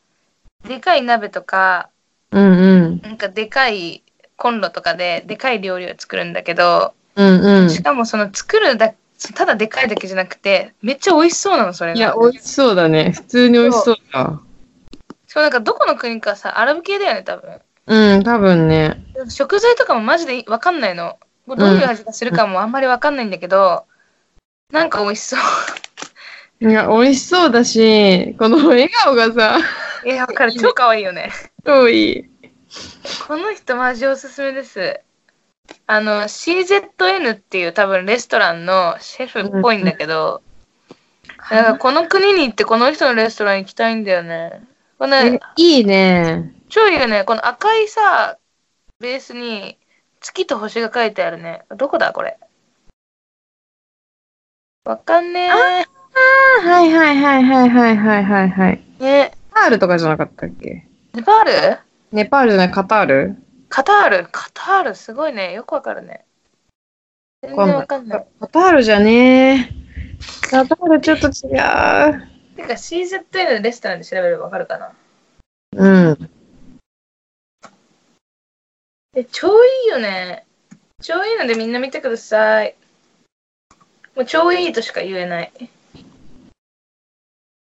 [0.68, 1.88] でかい鍋とか、
[2.30, 3.00] うんうん。
[3.02, 4.03] なんかでかい
[4.36, 7.70] コンロとかででかい料理を作るんだけど、うんうん。
[7.70, 8.94] しかもその作るだ
[9.34, 13.12] ただでかいだけじゃなくてめっちゃ美味しそうなのそれがいや、美味しそうだね。
[13.12, 14.40] 普通に美味しそうだ。
[15.26, 19.04] そうなんかどこの国かさアラブ系だよね多分うん、多分ね。
[19.28, 23.84] 食材とかもマジでわかんないのどういう味がするかもあんまりわかんないんだけど、
[24.72, 25.40] なんか美味しそう
[26.70, 29.58] いや、美味しそうだし、この笑顔がさ、
[30.06, 31.30] いやわかる超可愛いよね
[31.66, 32.24] 超いい。
[33.26, 35.00] この人マジおすすめです
[35.86, 40.42] あの CZN っていう多分レストランのシェフっぽいんだけど、
[41.26, 44.62] だからこの国に行ってこの人のレストラン行きたいんだよね
[44.98, 46.52] このえいいね。
[46.68, 47.24] 超いいよね。
[47.24, 48.36] この赤いさ、
[49.00, 49.78] ベースに
[50.20, 51.62] 月と星が書いてあるね。
[51.74, 52.38] どこだこれ？
[54.84, 55.50] わかんねえ。
[55.50, 58.82] あはいはいはいはいはいはいはいはい。
[59.00, 60.86] ねカタールとかじゃなかったっけ？
[61.14, 61.78] ネパール？
[62.14, 63.36] ネパールじゃない、カタール？
[63.68, 65.52] カタールカタールすごいね。
[65.52, 66.24] よくわかるね。
[67.42, 68.26] 全然わかんない。
[68.38, 69.68] カタールじゃねえ。
[70.48, 71.32] カタールちょっと違う。
[72.54, 74.92] てか CZN レストランで調べればわかるかな。
[75.72, 76.30] うん。
[79.16, 80.46] え、超いいよね。
[81.02, 82.76] 超いいのでみんな見てください。
[84.14, 85.52] もう超いいとしか言えない。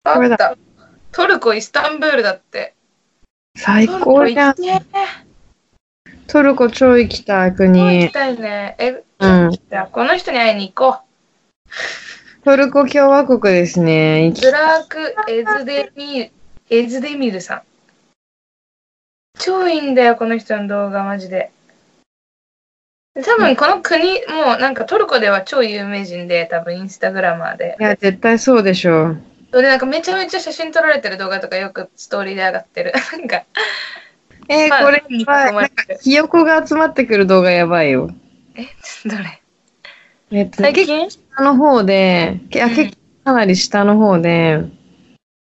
[0.03, 0.55] あった。
[1.11, 2.75] トルコ、イスタンブールだって。
[3.57, 4.55] 最高じゃん。
[6.27, 8.13] トルコ超行きたいもう行国き。
[8.13, 8.75] たいね。
[8.77, 9.51] え、うん。
[9.91, 10.99] この人に会いに行こ
[12.43, 14.25] トルコ共和国ですね。
[14.25, 14.33] 行う。
[14.35, 16.31] きズラーク・エズデミル、
[16.69, 17.61] エズデミルさん。
[19.39, 21.51] 超いいんだよ、この人の動画、マジで。
[23.15, 27.75] 多分この国、もうなんかトルコでは超有名人で、多分インスタグラマーで。
[27.79, 29.21] いや、絶対そうでしょう。
[29.57, 32.93] それでなんかめちゃめちゃ写真撮られてる動画とかよくストーリーで上がってる。
[33.11, 33.43] なんか、
[34.49, 38.11] えーまあこれは、なんかひよこが集まってくる動画やばいよ。
[39.03, 39.41] どれ？
[40.29, 44.61] えっと、下の方で、結構かなり下の方で、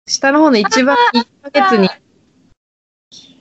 [0.06, 1.89] 下の方の一番1ヶ月に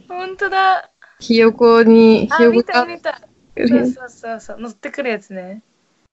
[0.07, 0.91] 本当だ。
[1.19, 3.21] ひよこに、あ、ひよこ見たが見た。
[3.57, 5.61] そうそうそうそう、乗ってくるやつね。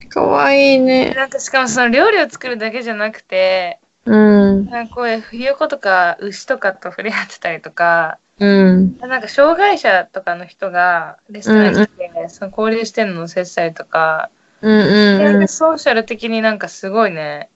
[0.07, 1.13] かわいいね。
[1.15, 3.79] なんかしかもその料理を作るだけじゃなくて、
[4.09, 4.65] うん。
[4.69, 8.97] なんかこういうひよことか牛とかと触れ合ってたりとか、うん。
[8.99, 14.31] なんか障害者とかの人がレストランに来て、その交流してるのを接したりとか、
[14.61, 15.47] うんうんうん。
[15.47, 17.49] ソーシャル的になんかすごいね、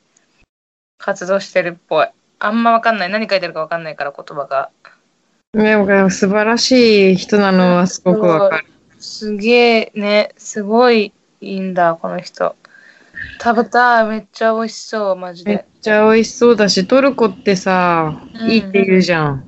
[0.99, 2.07] 活動してるっぽい。
[2.37, 3.09] あんまわかんない。
[3.09, 4.69] 何書いてるかわかんないから言葉が。
[5.53, 8.65] でも素晴らしい人なのはすごくわかる。
[8.99, 12.55] すげえね、すごいいいんだ、この人。
[13.43, 14.05] 食べたい。
[14.07, 15.65] めっちゃ美味しそう、マジめっで。
[15.81, 19.43] ちゃ美味しそうだし、トルコってさ、うんいいって言うじゃん。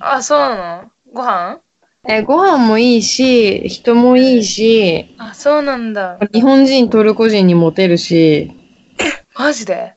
[0.00, 0.90] あ、そうなの？
[1.12, 1.60] ご飯？
[2.06, 6.18] え、ご飯もいいし、人もいいし、あ、そうなんだ。
[6.32, 8.52] 日本人、トルコ人にモテるし、
[9.34, 9.94] マジで？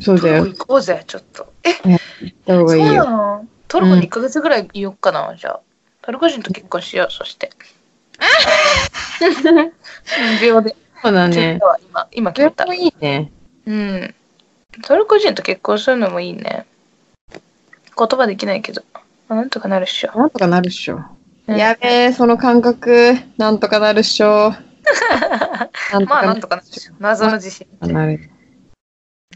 [0.00, 0.44] そうだよ。
[0.44, 1.52] トルコ行こうぜ、ちょっと。
[1.64, 1.70] え、
[2.22, 3.10] 行った方がいいそうなよ。
[3.10, 3.46] の？
[3.68, 5.60] トルコに1ヶ月ぐらいいよっかな、じゃあ。
[6.02, 7.50] トルコ人と結婚しよう、そして。
[10.42, 10.74] 秒で。
[11.02, 12.64] そうだね今、今そ決めた。
[12.64, 13.32] れもいいね。
[13.66, 14.14] うん。
[14.82, 16.66] トルコ人と結婚するのもいいね。
[17.96, 18.82] 言葉できないけど。
[19.28, 20.16] あなんとかなるっしょ。
[20.16, 20.96] なんとかなるっしょ。
[21.48, 24.52] うんやべえ、その感覚、なんとかなるっしょ。
[26.06, 26.92] まあ、かなんとかなるっしょ。
[26.98, 27.66] 謎の自信。
[27.80, 28.30] なる。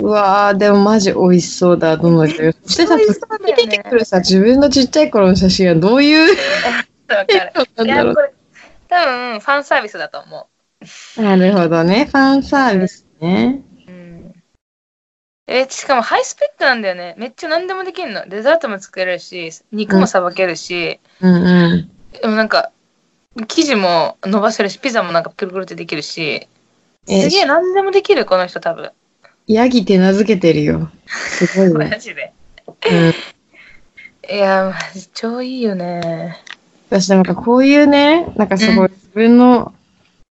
[0.01, 2.53] うわー、でもマジ美味しそうだ、どの人よ。
[2.65, 6.37] そしてさ、美味しそうだよね出てくるさ、自分のちっちゃい頃の写真はどういう？
[7.09, 7.53] わかる。
[8.89, 10.47] 多分、ファンサービスだと思う。
[11.17, 13.63] なるほどね、ファンサービスね。
[13.89, 13.91] う。
[13.91, 14.35] うん。
[15.47, 17.15] え、しかもハイスペックなんだよね。
[17.19, 18.29] めっちゃ何でもできるの。
[18.29, 21.91] デザートも作れるし、肉もさばけるし、うんうん。
[22.21, 22.71] でもなんか、
[23.49, 26.49] 生地も伸ばせるし、ピザもなんかくるくるってできるし、
[27.09, 28.91] えすげえ何でもできる、この人多分。
[29.47, 30.91] ヤギって名付けてるよ。
[31.07, 31.99] すごいマね。
[32.01, 32.33] ジで。
[32.69, 36.39] うん、いや、マジ超いいよね。
[36.89, 39.73] 私なんかこういうね、なんかすごい自分の、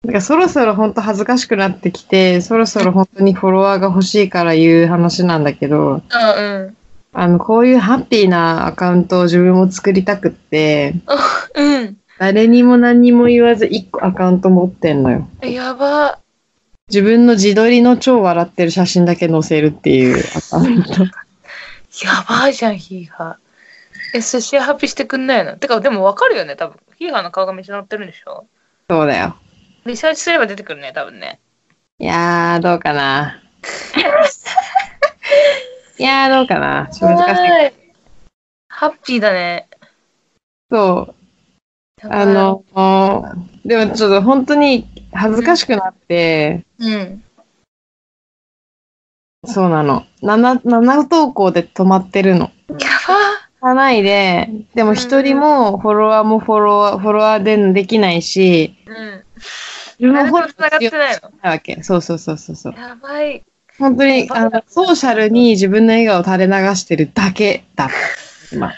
[0.03, 6.77] なんかそろそろ本当恥ずかしくなってきて、そろそろ本当にフォロワーが欲しいから言う話なんだけど、うんうん。
[7.13, 10.93] あの、こういうハッピーなアカウントを自分も作りたくって、
[11.55, 11.97] うん。
[12.19, 15.27] 誰にも何にも言わず1個アカウント持ってんのよ。
[15.41, 16.19] やば。
[16.89, 20.91] 自分の自撮りの超笑ってる写真だけ載せるっていうアカウント。
[21.03, 21.09] や
[22.29, 24.17] ばいじゃん、ヒーハー。
[24.17, 25.57] え、寿司屋ハッピーしてくんないの？
[25.57, 26.77] てか、でもわかるよね、多分。
[26.97, 28.45] ヒーハーの顔がめっちゃ載ってるんでしょ？
[28.89, 29.35] そうだよ。
[29.87, 31.39] リサーチすれば出てくるね、多分ね。
[31.97, 33.41] いやー、どうかな。
[35.97, 36.87] いやー、どうかな。
[36.91, 37.41] ちょっと難しい。
[37.49, 37.73] はい
[38.69, 39.67] ハッピーだね。
[40.69, 41.07] そ
[42.03, 42.07] う。
[42.07, 42.63] あ、の、
[43.65, 47.23] でもちょっと本当に恥ずかしくなって、うん。
[49.45, 50.05] そうなの。
[50.21, 52.51] 7、7投稿で止まってるの。
[52.69, 52.75] や
[53.61, 59.23] ばがないで、でも一人もフォロワーもフォロワー、フォロワーでできないし、うん。
[59.99, 61.31] 自分もがってないの？
[61.43, 61.81] ないわけ。
[61.83, 62.73] そうそうそうそうそう。
[62.73, 63.43] やばい。
[63.79, 67.89] 本当に、あの、ソーシャルに自分の笑顔を垂れ流してるだけだ。
[68.51, 68.73] 今。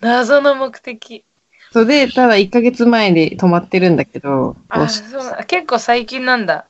[0.00, 1.24] 謎の目的。
[1.72, 6.66] それで、ただ1ヶ月前で止まってるんだけど、あ、そう結構最近なんだ。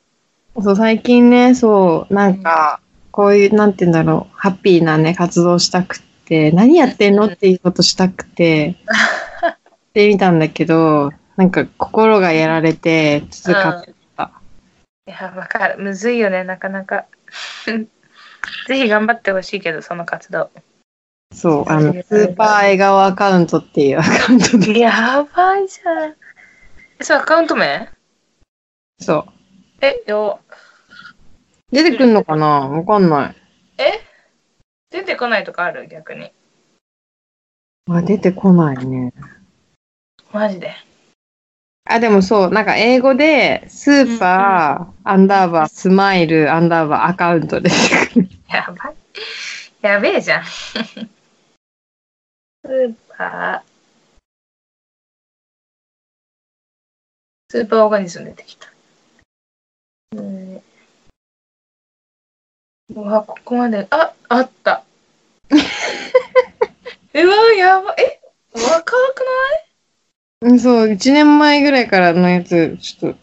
[0.61, 2.79] そう、最近ね、そう、なんか、
[3.11, 7.25] こういう、なんて言うんだろう、ハッピーなね、活動したくって、何やってんの？
[7.27, 8.77] っていうことしたくて、
[9.91, 14.31] してみたんだけど、なんか心がやられて、続かってた。
[15.07, 15.83] いや、わかる。
[15.83, 17.05] むずいよね、なかなか。
[18.67, 20.49] ぜひ頑張ってほしいけど、その活動。
[21.33, 24.79] そう、あの、スーパー笑顔アカウントっていうアカウントで。
[24.79, 26.15] やばいじゃん。
[26.99, 27.91] え、それアカウント名？
[28.99, 29.33] そう。
[29.81, 30.39] え、よ、
[31.71, 32.69] 出てくんのかな？
[32.69, 33.35] わかんない。
[33.77, 33.99] え？
[34.89, 35.87] 出てこないとかある？
[35.87, 36.31] 逆に。
[37.89, 39.11] あ、出てこないね。
[40.31, 40.73] マジで？
[41.87, 47.69] あ、でもそう、なんか英語で、スーパー、アンダーバー、スマイル、アンダーバー、アカウントで。
[48.49, 48.95] やばい。
[49.81, 50.45] やべえじゃん。
[50.45, 53.75] スーパー。
[57.51, 58.71] スーパーオーガニズム出てきた。
[60.15, 60.61] うん。
[62.95, 63.85] うわ、ここまで。
[63.91, 64.83] あ、あった。
[65.53, 65.57] う
[67.27, 67.93] わ、やば。
[67.99, 68.19] え、
[68.55, 69.23] 若く
[70.41, 73.17] うんそう、1年前ぐらいからのやつ、ちょっな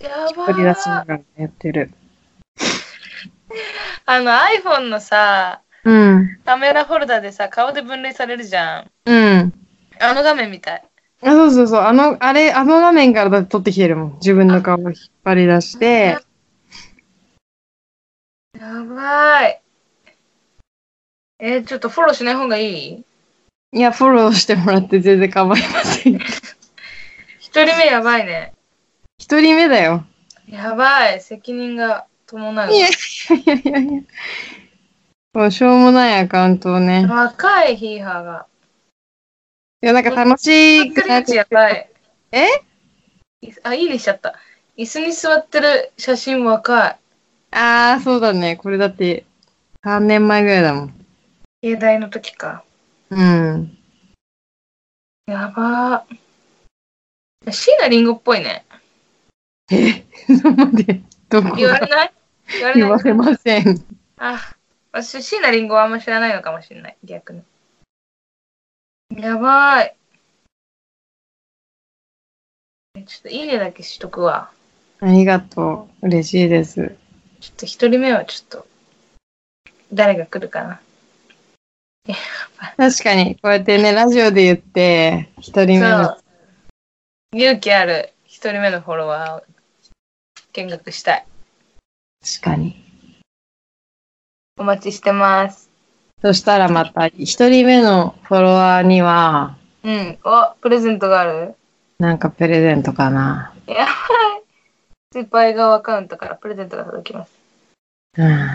[0.00, 1.90] いやと取り出しなばがらやってる。
[4.06, 6.38] あの iPhone のさ、うん。
[6.44, 8.90] カメラフォルダでさ、顔で分類されるじゃん。
[9.06, 9.52] うん。
[9.98, 10.82] あの画面みたい。
[11.22, 11.80] あ、そうそうそう。
[11.80, 14.12] あの、あれ、あの画面からだって撮ってきてるもん。
[14.14, 14.92] 自分の顔を引っ
[15.24, 16.18] 張り出して。
[18.58, 19.60] やばい。
[21.38, 23.04] えーちょっとフォローしない方がいい？
[23.72, 26.20] いや、フォローしてもらって全然構いません。
[27.50, 28.54] 一人目やばいね。
[29.18, 30.04] 一人目だよ。
[30.48, 31.20] やばい。
[31.20, 32.72] 責任が伴うわ。
[32.72, 32.90] いやい
[33.44, 34.02] やいやいや。
[35.32, 37.04] もうしょうもないアカウントをね。
[37.06, 38.46] 若いヒーハーが。
[39.82, 41.90] いや、なんか楽しくなっややばい。
[42.30, 42.46] え？
[43.42, 44.36] いあ、いいねしちゃった。
[44.76, 46.96] 椅子に座ってる写真若い。
[47.50, 48.54] ああ、そうだね。
[48.54, 49.24] これだって
[49.84, 51.06] 3年前ぐらいだもん。
[51.62, 52.62] 芸大の時か。
[53.10, 53.76] うん。
[55.26, 56.19] やばー。
[57.48, 58.64] 椎名林檎っぽいね。
[59.70, 61.56] え待って、どこが？
[61.56, 62.12] 言われない？
[62.52, 62.74] 言われない？
[62.74, 63.84] 言われません。
[64.18, 64.54] あ、
[64.92, 66.96] 私、椎名林檎はあんま知らないのかもしれない。
[67.02, 67.42] 逆に。
[69.16, 69.96] やばい。
[72.96, 74.50] えちょっといいねだけしとくわ。
[75.00, 76.06] ありがとう。
[76.08, 76.94] 嬉しいです。
[77.40, 78.66] ちょっと一人目はちょっと、
[79.92, 80.80] 誰が来るかな。
[82.76, 86.18] 確かに、こうやってね、ラジオで言って、一人目の。
[87.32, 89.42] 勇気ある一人目のフォロワーを
[90.52, 91.24] 見学したい。
[92.20, 92.76] 確かに。
[94.58, 95.70] お待ちしてます。
[96.20, 100.18] そしたらまた、一人目のフォロワーには、うん。
[100.24, 101.54] お、プレゼントがある？
[102.00, 103.54] なんかプレゼントかな。
[103.68, 103.86] やばい。
[105.12, 107.32] スーパー笑顔アカウントからプレゼントが届きます。
[108.18, 108.48] うん。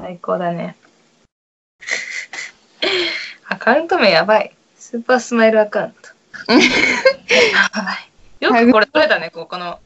[0.00, 0.76] 最高だね。
[3.48, 4.54] アカウント名やばい。
[4.94, 6.52] スーパースマイルアカウント。
[6.54, 8.44] やばい。
[8.44, 9.80] よくこれ取れたね、ここの。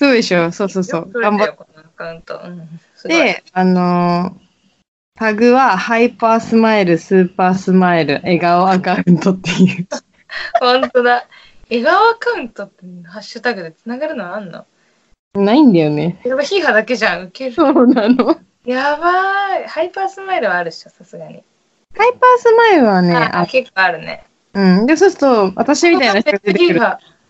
[0.00, 1.12] そうでしょそうそうそう。
[1.12, 2.40] 頑張っ取れたよ、このアカウント。
[2.42, 2.80] うん。
[2.96, 3.16] すごい。
[3.18, 4.40] て、あのー
[5.14, 9.86] タグは、ハイパースマイル、スーパースマイル、笑顔アカウントっていう。
[10.58, 11.28] 本当だ。
[11.70, 14.66] 笑顔アカウントってハッシュタグでつながるのあんの？
[15.34, 16.20] ないんだよね。
[16.24, 17.26] やばい、ヒーハーだけじゃん。
[17.26, 17.52] ウケる。
[17.52, 18.40] そうなの。
[18.64, 19.68] やばい。
[19.68, 21.44] ハイパースマイルはあるっしょ、さすがに。
[21.96, 24.24] ハイパースマイルはね、あ、あ結構あるね。
[24.54, 24.86] うん。
[24.86, 27.20] で、そうすると、私みたいな人が出てくーハー。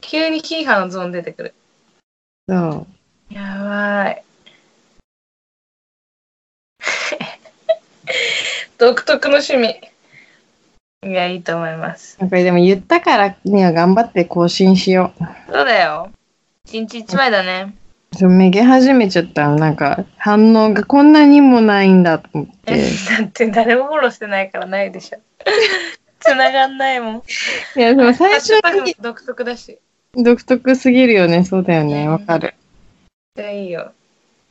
[0.00, 1.54] 急にヒーハーのゾーン出てくる。
[2.48, 2.86] そ
[3.30, 3.34] う。
[3.34, 4.22] やばい。
[8.78, 9.80] 独特の趣味。
[11.04, 12.18] いや、いいと思います。
[12.18, 15.12] なんかでも言ったからには頑張って更新しよ
[15.46, 16.10] そうだよ。
[16.66, 17.74] 一日一枚だね。
[18.28, 19.56] めげ始めちゃったの。
[19.56, 22.76] なんか反応がこんなにもないんだと思って。
[22.80, 25.18] だって誰もフォローしてないからないでしょ。
[26.20, 27.16] 繋がんないもん。
[27.76, 28.50] いや、でも最初
[28.84, 29.78] に独特だし。
[30.14, 31.44] 独特すぎるよね。
[31.44, 32.08] そうだよね。
[32.08, 32.54] わかる。
[33.36, 33.92] いや、いいよ。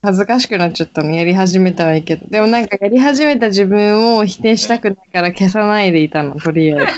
[0.04, 1.12] 恥ずかしくなっちゃったの。
[1.12, 2.28] やり始めたはいいけど。
[2.28, 6.40] でもなんかやり始めた自分を否定したくないから消さないでいたの。
[6.40, 6.94] とりあえず。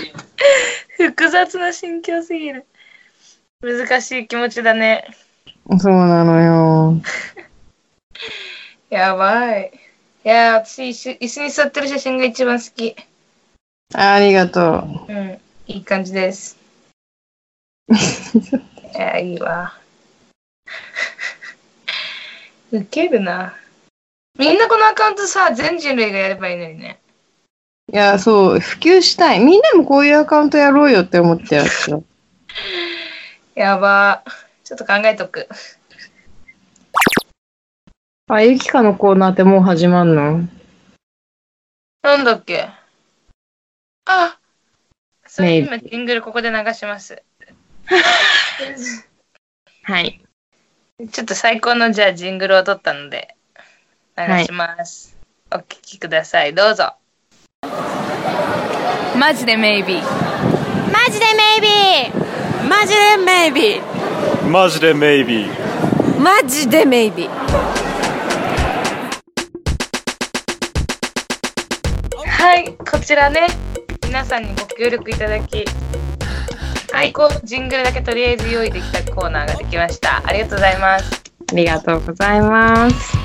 [1.08, 2.66] 複雑な心境すぎる。
[3.62, 5.04] 難しい気持ちだね。
[5.78, 7.00] そうなのよ。
[8.90, 9.72] やばい。
[10.24, 12.96] いや、私、椅子椅子に座ってる写真が一番好き。
[13.94, 15.12] あありがとう。
[15.12, 15.40] うん。
[15.66, 16.58] いい感じです。
[17.88, 19.74] いや、いいわ。
[22.72, 23.54] ウケるな。
[24.38, 27.00] みんなこのアカウントさ、全人類がやればいいのにね。
[27.92, 29.40] いや、そう、普及したい。
[29.40, 32.04] みんなもこういうアカウントやろうよって思ってるんですよ。
[33.54, 34.22] やば。
[34.70, 35.48] ちょっと考えとく。
[38.28, 40.46] あ、ゆきかのコーナーってもう始まんの？
[42.02, 42.68] なんだっけ？
[44.04, 44.38] あ
[45.26, 47.20] それ今、ジングルここで流します。
[49.82, 50.22] はい。
[51.10, 53.34] ちょっと最高のじゃあジングルを撮ったので、
[54.16, 55.16] 流します。
[55.50, 56.54] お聞きください。
[56.54, 56.94] どうぞ。
[59.18, 60.02] マジでメイビー。
[60.92, 63.89] マジでメイビーマジでメイビー
[64.50, 67.28] マジでメイビーマジでメイビー
[72.18, 73.46] はい、こちらね、
[74.02, 75.64] 皆さんにご協力いただき、
[76.92, 80.20] はい、こうジングルだけとりあえず用意できたコーナーができました。
[80.26, 81.22] ありがとうございます。
[81.52, 83.16] ありがとうございます。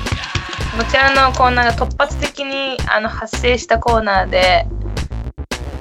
[0.78, 4.68] こちらのコーナーが突発的にあの発生したコーナーで、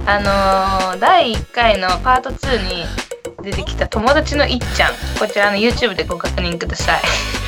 [0.07, 3.04] あのー第1回のパート2に
[3.45, 7.01] 出てきた友達のいっちゃん、こちらの YouTube でご確認ください。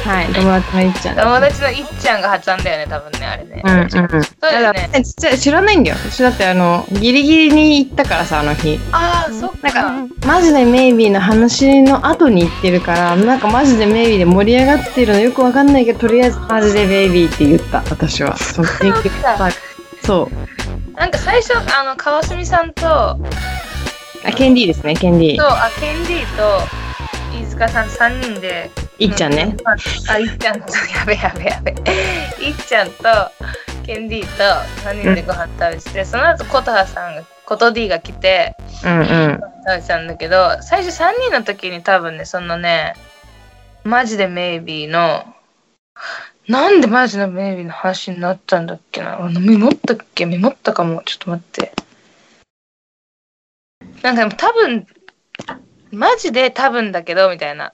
[0.08, 1.16] はい、友達のいっちゃん。
[1.16, 3.62] 友達のいっちゃんが発案だよね、多分ね、あれね。
[3.66, 3.90] うんうん。
[3.90, 4.08] そう
[4.42, 4.90] だよね。
[5.38, 5.98] 知らないんだよ。
[5.98, 8.80] 私だってあの、ギリギリに行ったからさ、あの日。
[8.92, 9.82] ああ、そっなんか。
[9.82, 18.38] か、マジでメイビーの話の後に行ってるから、なんかマジでメイビーで盛り上がってるのよくわかんないけど、とりあえずマジでメイビーって言った、私は。
[18.38, 19.50] そのジングルか
[20.04, 20.98] そう。
[20.98, 23.20] なんか最初、あの、川澄さんと、
[24.28, 25.46] あ、ケンディーですね、ケンディと、ー。
[25.48, 26.60] あ、ケンディーと、
[27.34, 28.70] 飯塚さん3人で、
[29.00, 29.56] いっちゃんね。
[30.10, 31.72] あ、いっちゃんと、 やべやべやべ。
[31.72, 33.04] いっちゃんと、
[33.86, 34.44] ケンディーと
[34.90, 39.40] 3人でご飯食べてて、その後、琴葉さんが、琴 D が来て、うんうん。
[39.66, 42.96] 食べてたんだけど、最初3人の時に多分ね、そのね、
[43.86, 45.24] マジでメイビーの、
[46.50, 50.26] なんでマジでメイビーの話になったんだっけなあのメモったっけ？
[50.26, 51.02] メモったかも。
[51.06, 51.72] ちょっと待って。
[54.08, 54.88] なんかでも多分、
[55.92, 57.74] マジで多分だけど、みたいな。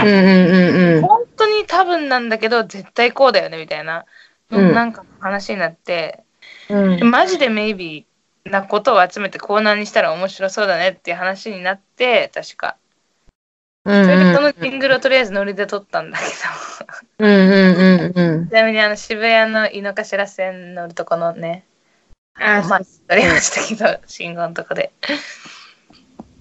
[0.00, 1.02] うんうんうんうん。
[1.02, 4.04] 本当に多分なんだけど、絶対こうだよね、みたいな。
[4.50, 6.22] うんなんか話になって、
[6.68, 12.76] うんマジでメイビーなことを集めてコーナーにしたら面白そうだねっていう話になって、確か。
[13.86, 16.24] うんそれでこのジングルをとりあえずノリで撮ったんだけ
[17.18, 17.26] ど。
[17.26, 18.48] うんうんうんうん。
[18.50, 21.64] ちなみにあの渋谷の井の頭線乗るとこのね、
[22.38, 24.92] あ、まあ、撮りましたけど、信号のとこで。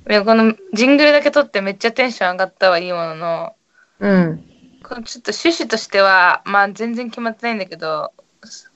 [0.05, 3.55] でもこのジングルだけ撮ってめっちゃテンション上がったはいいものの、
[3.99, 4.43] うん。
[4.83, 8.13] このちょっと趣旨としては、まあ全然決まってないんだけど、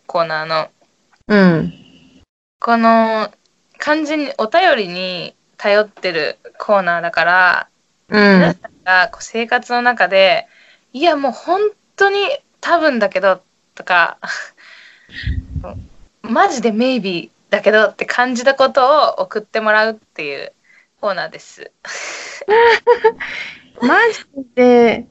[0.07, 0.69] コーナーの。
[1.27, 1.73] うん。
[2.59, 3.31] この
[3.77, 7.69] 完全にお便りに頼ってるコーナーだから、
[8.07, 8.39] うん。
[8.39, 10.47] 皆さんがこう生活の中で、
[10.93, 11.61] いやもう本
[11.95, 12.17] 当に
[12.59, 13.41] 多分だけど
[13.75, 14.17] とか、
[16.29, 20.53] マジでメイビーだけどって感じたことを送ってもらうっていう
[21.01, 21.71] コーナーです。
[23.81, 24.25] マジ
[24.55, 25.07] で、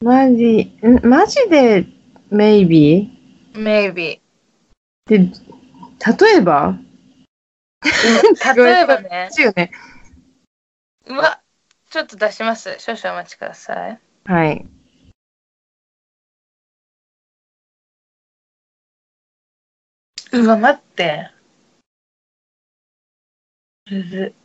[0.00, 1.86] マジ、んマジで、
[2.30, 3.10] メイビ
[3.54, 4.20] メイビーっ
[5.06, 5.18] て、
[6.24, 8.56] 例えばー。
[8.56, 9.70] 例えばね、ね。
[11.06, 11.40] うわ、
[11.90, 12.76] ちょっと出します。
[12.78, 14.00] 少々お待ちください。
[14.24, 14.66] はい。
[20.34, 21.30] うわ、待って。
[23.88, 24.44] むずっ。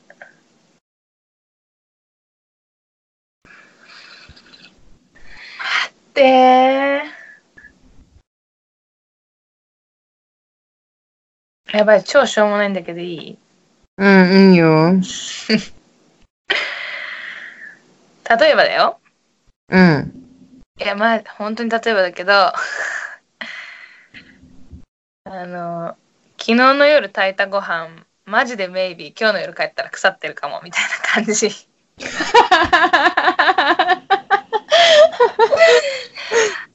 [5.57, 11.77] 待ってー。
[11.77, 13.37] やばい、超しょうもないんだけどいい？
[13.97, 14.93] うん、いいよ。
[18.39, 18.99] 例えばだよ。
[19.69, 20.13] うん。
[20.79, 22.53] いや、まあ、本当に例えばだけど、
[25.31, 25.95] あの、
[26.39, 30.89] 昨日の夜炊いたご飯、マジでメイビー、今日の夜帰ったら腐ってるかも、みたいな
[31.23, 31.51] 感じ。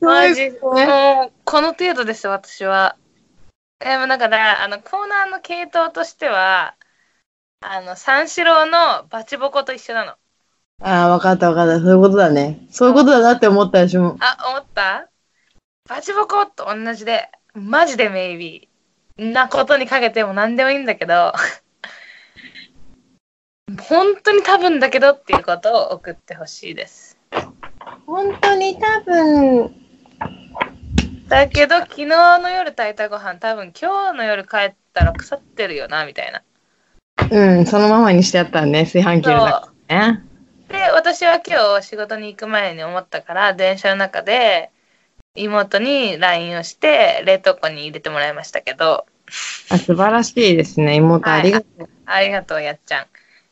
[0.00, 2.94] マジ、もう、この程度です、私は。
[3.80, 6.76] でもだから、あの、コーナーの系統としては、
[7.60, 10.12] あの、三四郎のバチボコと一緒なの。
[10.80, 11.80] ああ、わかったわかった。
[11.80, 12.60] そういうことだね。
[12.70, 14.16] そういうことだなって思ったでしょ。
[14.20, 15.08] あ、思った？
[15.88, 21.32] バチボコと同じで、マジでメイビーなことにかけても何でもいいんだけど、
[23.88, 27.16] 本当に多分だけどっていうことを送ってほしいです。
[28.06, 29.74] 本当に多分、
[31.28, 36.42] だけど、昨日の夜炊いたご飯、多分今日の夜帰ったら腐ってるよな、みたいな。
[37.30, 40.24] うん、そのままにしてやったんね、炊飯器の中ね。
[40.68, 44.70] で、私は今日仕事に行く前に思ったから、電車の中で
[45.36, 49.06] 妹に LINE をして、冷凍庫に入れてもらいましたけど、
[49.70, 50.96] あ素晴らしいですね。
[50.96, 51.88] 妹ありがとう。
[52.06, 53.06] ありがとう、やっちゃん。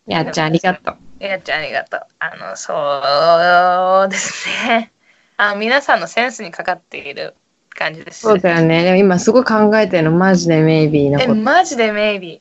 [0.06, 1.24] やっちゃんありがとう。
[1.24, 2.00] やっちゃんありがとう。
[2.20, 4.92] あの、そうですね。
[5.38, 7.34] あ皆さんのセンスにかかっている
[7.70, 8.20] 感じです。
[8.20, 8.84] そうだよね。
[8.84, 11.40] でも今すごい考えてるの、マジでメイビーのえ、こと。
[11.40, 12.40] マジでメイビー。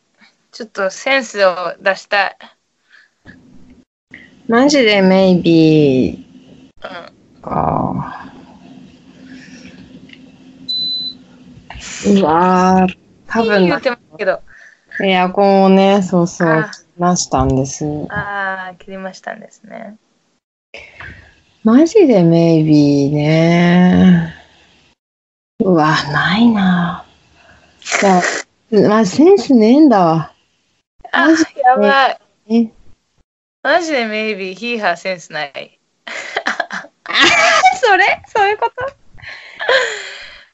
[0.51, 2.37] ちょっとセンスを出したい。
[4.47, 6.25] マジでメイビ
[6.83, 6.89] うん。
[7.39, 8.25] ーか。
[8.27, 8.30] う
[12.23, 12.95] わー、
[13.27, 14.41] 多分言ってますけど。
[15.03, 17.85] エアコンをね、そうそう、あ切りましたんです。
[18.09, 19.95] ああ、切りましたんですね。
[21.63, 24.33] マジでメイビーね。
[25.63, 27.05] うわ、ないな。
[27.79, 28.21] じゃあ、
[28.89, 30.33] まあ、センスねえんだわ。
[31.11, 32.19] あやばい。
[32.49, 32.71] え、
[33.63, 35.79] マジでメイビー、ヒーハーセンスない。
[37.81, 38.21] それ？
[38.27, 38.85] そういうこと？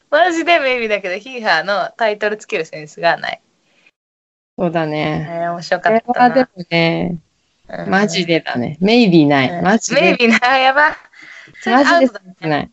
[0.09, 3.41] マジでメイビーだけど、ヒーハーのタイトルつけるセンスがない。
[4.57, 5.27] そうだね。
[5.29, 6.35] えー、面白こかったな。
[6.35, 7.17] でもね、
[7.69, 8.77] うんマジでだね。
[8.79, 9.61] メイビーない。
[9.61, 10.01] マジで。
[10.01, 10.95] メイビーな、やば。
[11.65, 12.07] マジ
[12.39, 12.47] で。
[12.47, 12.71] ない。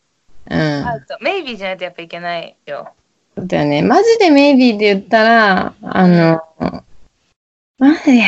[0.51, 0.85] うん。
[1.21, 2.93] メイビーじゃないとやっぱいけないよ。
[3.37, 3.83] そうだよね。
[3.83, 6.41] マジでメイビーで言ったら、あの、
[7.79, 8.27] マジや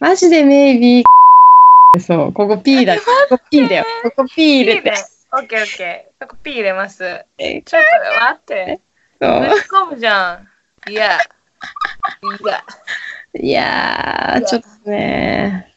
[0.00, 2.96] マジでメイビー、そう、ここ P だ。
[2.96, 3.84] ここ P だよ。
[4.02, 4.92] ここ P 入れて。
[5.30, 6.24] オッケーオッケー。
[6.24, 7.04] そこ P 入れます。
[7.36, 8.80] えちょっと待って。
[9.20, 10.40] そぶち込むじゃ
[10.86, 10.90] ん。
[10.90, 11.18] いや。
[11.18, 12.64] いや。
[13.34, 15.74] ういやー、ちょっとね、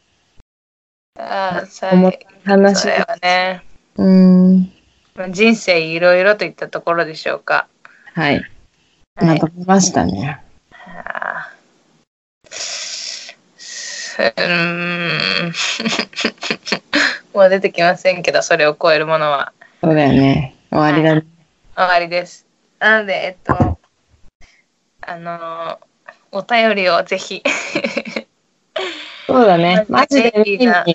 [1.18, 2.12] ああ、さ思っ
[2.44, 3.62] た話それはね。
[3.96, 4.72] うん。
[5.30, 7.68] 人生いろいろといったところでしょうか。
[8.14, 8.36] はい。
[8.36, 8.46] はい
[9.26, 10.42] まとめましたね。
[10.80, 11.62] あー
[14.18, 15.52] うーん
[17.34, 19.52] もう出てきませんけど、それを超えるものは
[19.82, 20.56] そうだよね。
[20.70, 21.24] 終わりだね。
[21.76, 22.46] 終わりです。
[22.78, 23.78] なので、えっと、
[25.00, 25.76] あのー
[26.34, 27.42] お便りをぜひ、
[29.26, 29.84] そうだね。
[29.90, 30.94] マジでメイビなー。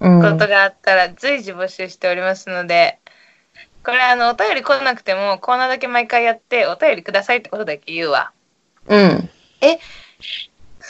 [0.00, 0.20] うん。
[0.20, 2.98] ことがあったら随時募集しておりますので、
[3.84, 8.32] これあの、お便り来なくても、コーナーだけ毎回やって、お便りくださいってことだけ言うわ。
[8.88, 9.30] うん。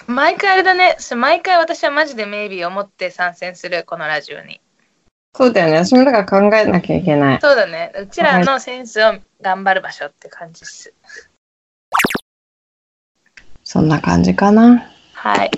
[0.07, 4.63] 毎回あれだね、毎回私はマジでメイビーを持って参戦する、このラジオに。
[5.37, 5.85] そうだよね。
[5.85, 7.41] それだから考えなきゃいけない。
[7.41, 7.93] そうだね。
[8.01, 10.95] うちらのセンスを頑張る場所って感じっす。
[13.65, 14.91] そんな感じかな。
[15.15, 15.51] はい。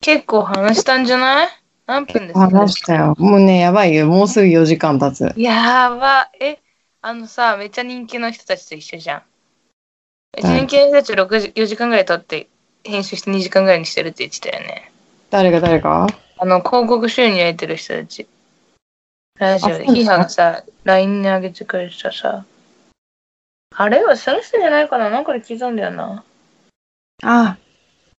[0.00, 1.48] 結構話したんじゃない？
[1.86, 2.50] 何分ですか？
[2.50, 3.16] 話したよ。
[3.18, 4.06] もうね、やばいよ。
[4.06, 5.34] もうすぐ4時間経つ。
[5.36, 6.30] やば。
[6.40, 6.58] え、
[7.02, 9.22] あのさ、めっちゃ人気の人たちと一緒じゃん。
[10.36, 12.48] めっちゃはい人気の人たち6時4時間ぐらい撮って
[12.84, 14.92] 編集して2時間ぐらいにしてるって言ってたよね。
[15.30, 16.06] 誰が誰か
[16.38, 18.26] あの、広告収入得てる人たち。
[19.38, 19.86] ラジオで。
[19.86, 22.44] ヒーハーがさ、LINE に上げてくれてたさ。
[23.74, 25.10] あれはその人じゃないかな？
[25.10, 26.24] なんかで刻んだよな。
[27.22, 27.56] あ、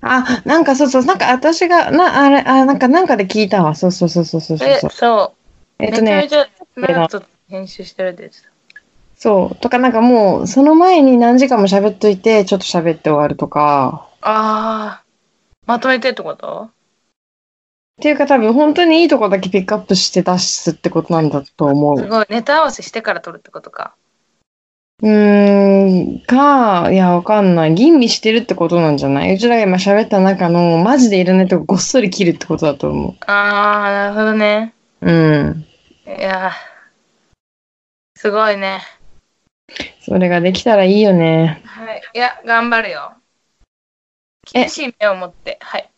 [0.03, 3.75] あ、なんかそうそう、なんか私が、な、あれ、あ、なんか、なんかで聞いたわ。
[3.75, 5.35] そうそうそうそうそうそうえ、そ
[5.79, 5.83] う。
[5.83, 8.49] えっとねめ、ちゃめちゃと編集してるって言ってた。
[9.17, 9.57] そう。
[9.57, 14.09] とか、なんかもう、その前に何時間も喋っといて、ちょっと喋って終わるとか。
[14.21, 15.03] ああ。
[15.67, 16.71] まとめてってこと？
[17.99, 21.99] っていうか多分本当にいいとこだけピックアップして出すってことなんだと思う。
[21.99, 22.27] すごい。
[22.29, 23.95] ネタ合わせしてから撮るってことか。
[25.03, 27.75] うーん、か、いや、わかんない。
[27.75, 29.35] 吟味してるってことなんじゃない？
[29.35, 34.75] うちらが今喋った中の、マジでいらないとこごっそり切るってことだと思ああ、なるほどね。
[35.01, 35.11] う。
[35.11, 35.13] う
[35.51, 35.67] ん。
[36.07, 36.53] いやー
[38.19, 38.81] すごいね。
[40.01, 41.63] それができたらいいよね。
[41.65, 42.03] はい。
[42.15, 43.15] いや、頑張るよ。
[44.55, 44.61] え？
[44.61, 45.59] 厳しい目を持って。
[45.61, 45.91] はい。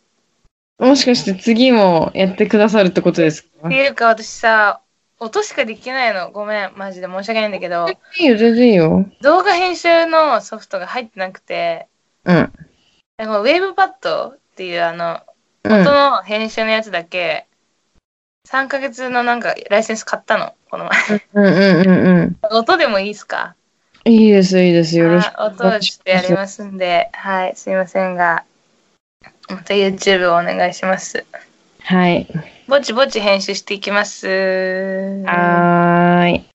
[0.79, 3.67] もしかして次もやってくださるってことですか？
[3.67, 4.81] っていうか、私さ、
[5.19, 6.31] 音しかできないの。
[6.31, 6.71] ごめん。
[6.77, 9.05] マジで申し訳ないんだけど、いいよ、全然いいよ。
[9.21, 11.87] 動画編集のソフトが入ってなくて、
[12.23, 12.53] うん。
[13.17, 15.19] でもウェーブパッドっていうあの、
[15.63, 15.91] うん音。
[15.91, 17.45] の編集のやつだけ、
[18.47, 20.53] 3ヶ月のなんかライセンス買ったの。
[20.71, 21.21] この前。
[21.33, 22.37] うんうんうんうん。
[22.57, 23.55] 音でもいいですか？
[24.05, 24.97] いいです、いいです。
[24.97, 28.45] よろしくあ音をちょっとやりますんで、はい、すいませんが、
[29.49, 31.25] また YouTube をお願いします。
[31.81, 32.25] はい。
[32.67, 34.27] ぼちぼち編集していきます。
[34.27, 36.45] はーい。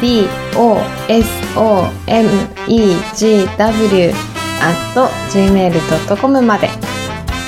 [0.00, 2.28] d o s o m
[2.68, 4.12] e g w
[5.32, 6.68] gmail.com まで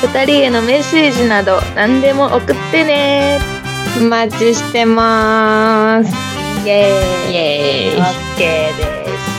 [0.02, 3.57] 二人へのメッセージなど何でも送ってね。
[3.96, 6.10] お待ちしてます。
[6.64, 7.32] イエーイ。
[7.32, 8.84] イエーイオッケーで
[9.18, 9.37] す。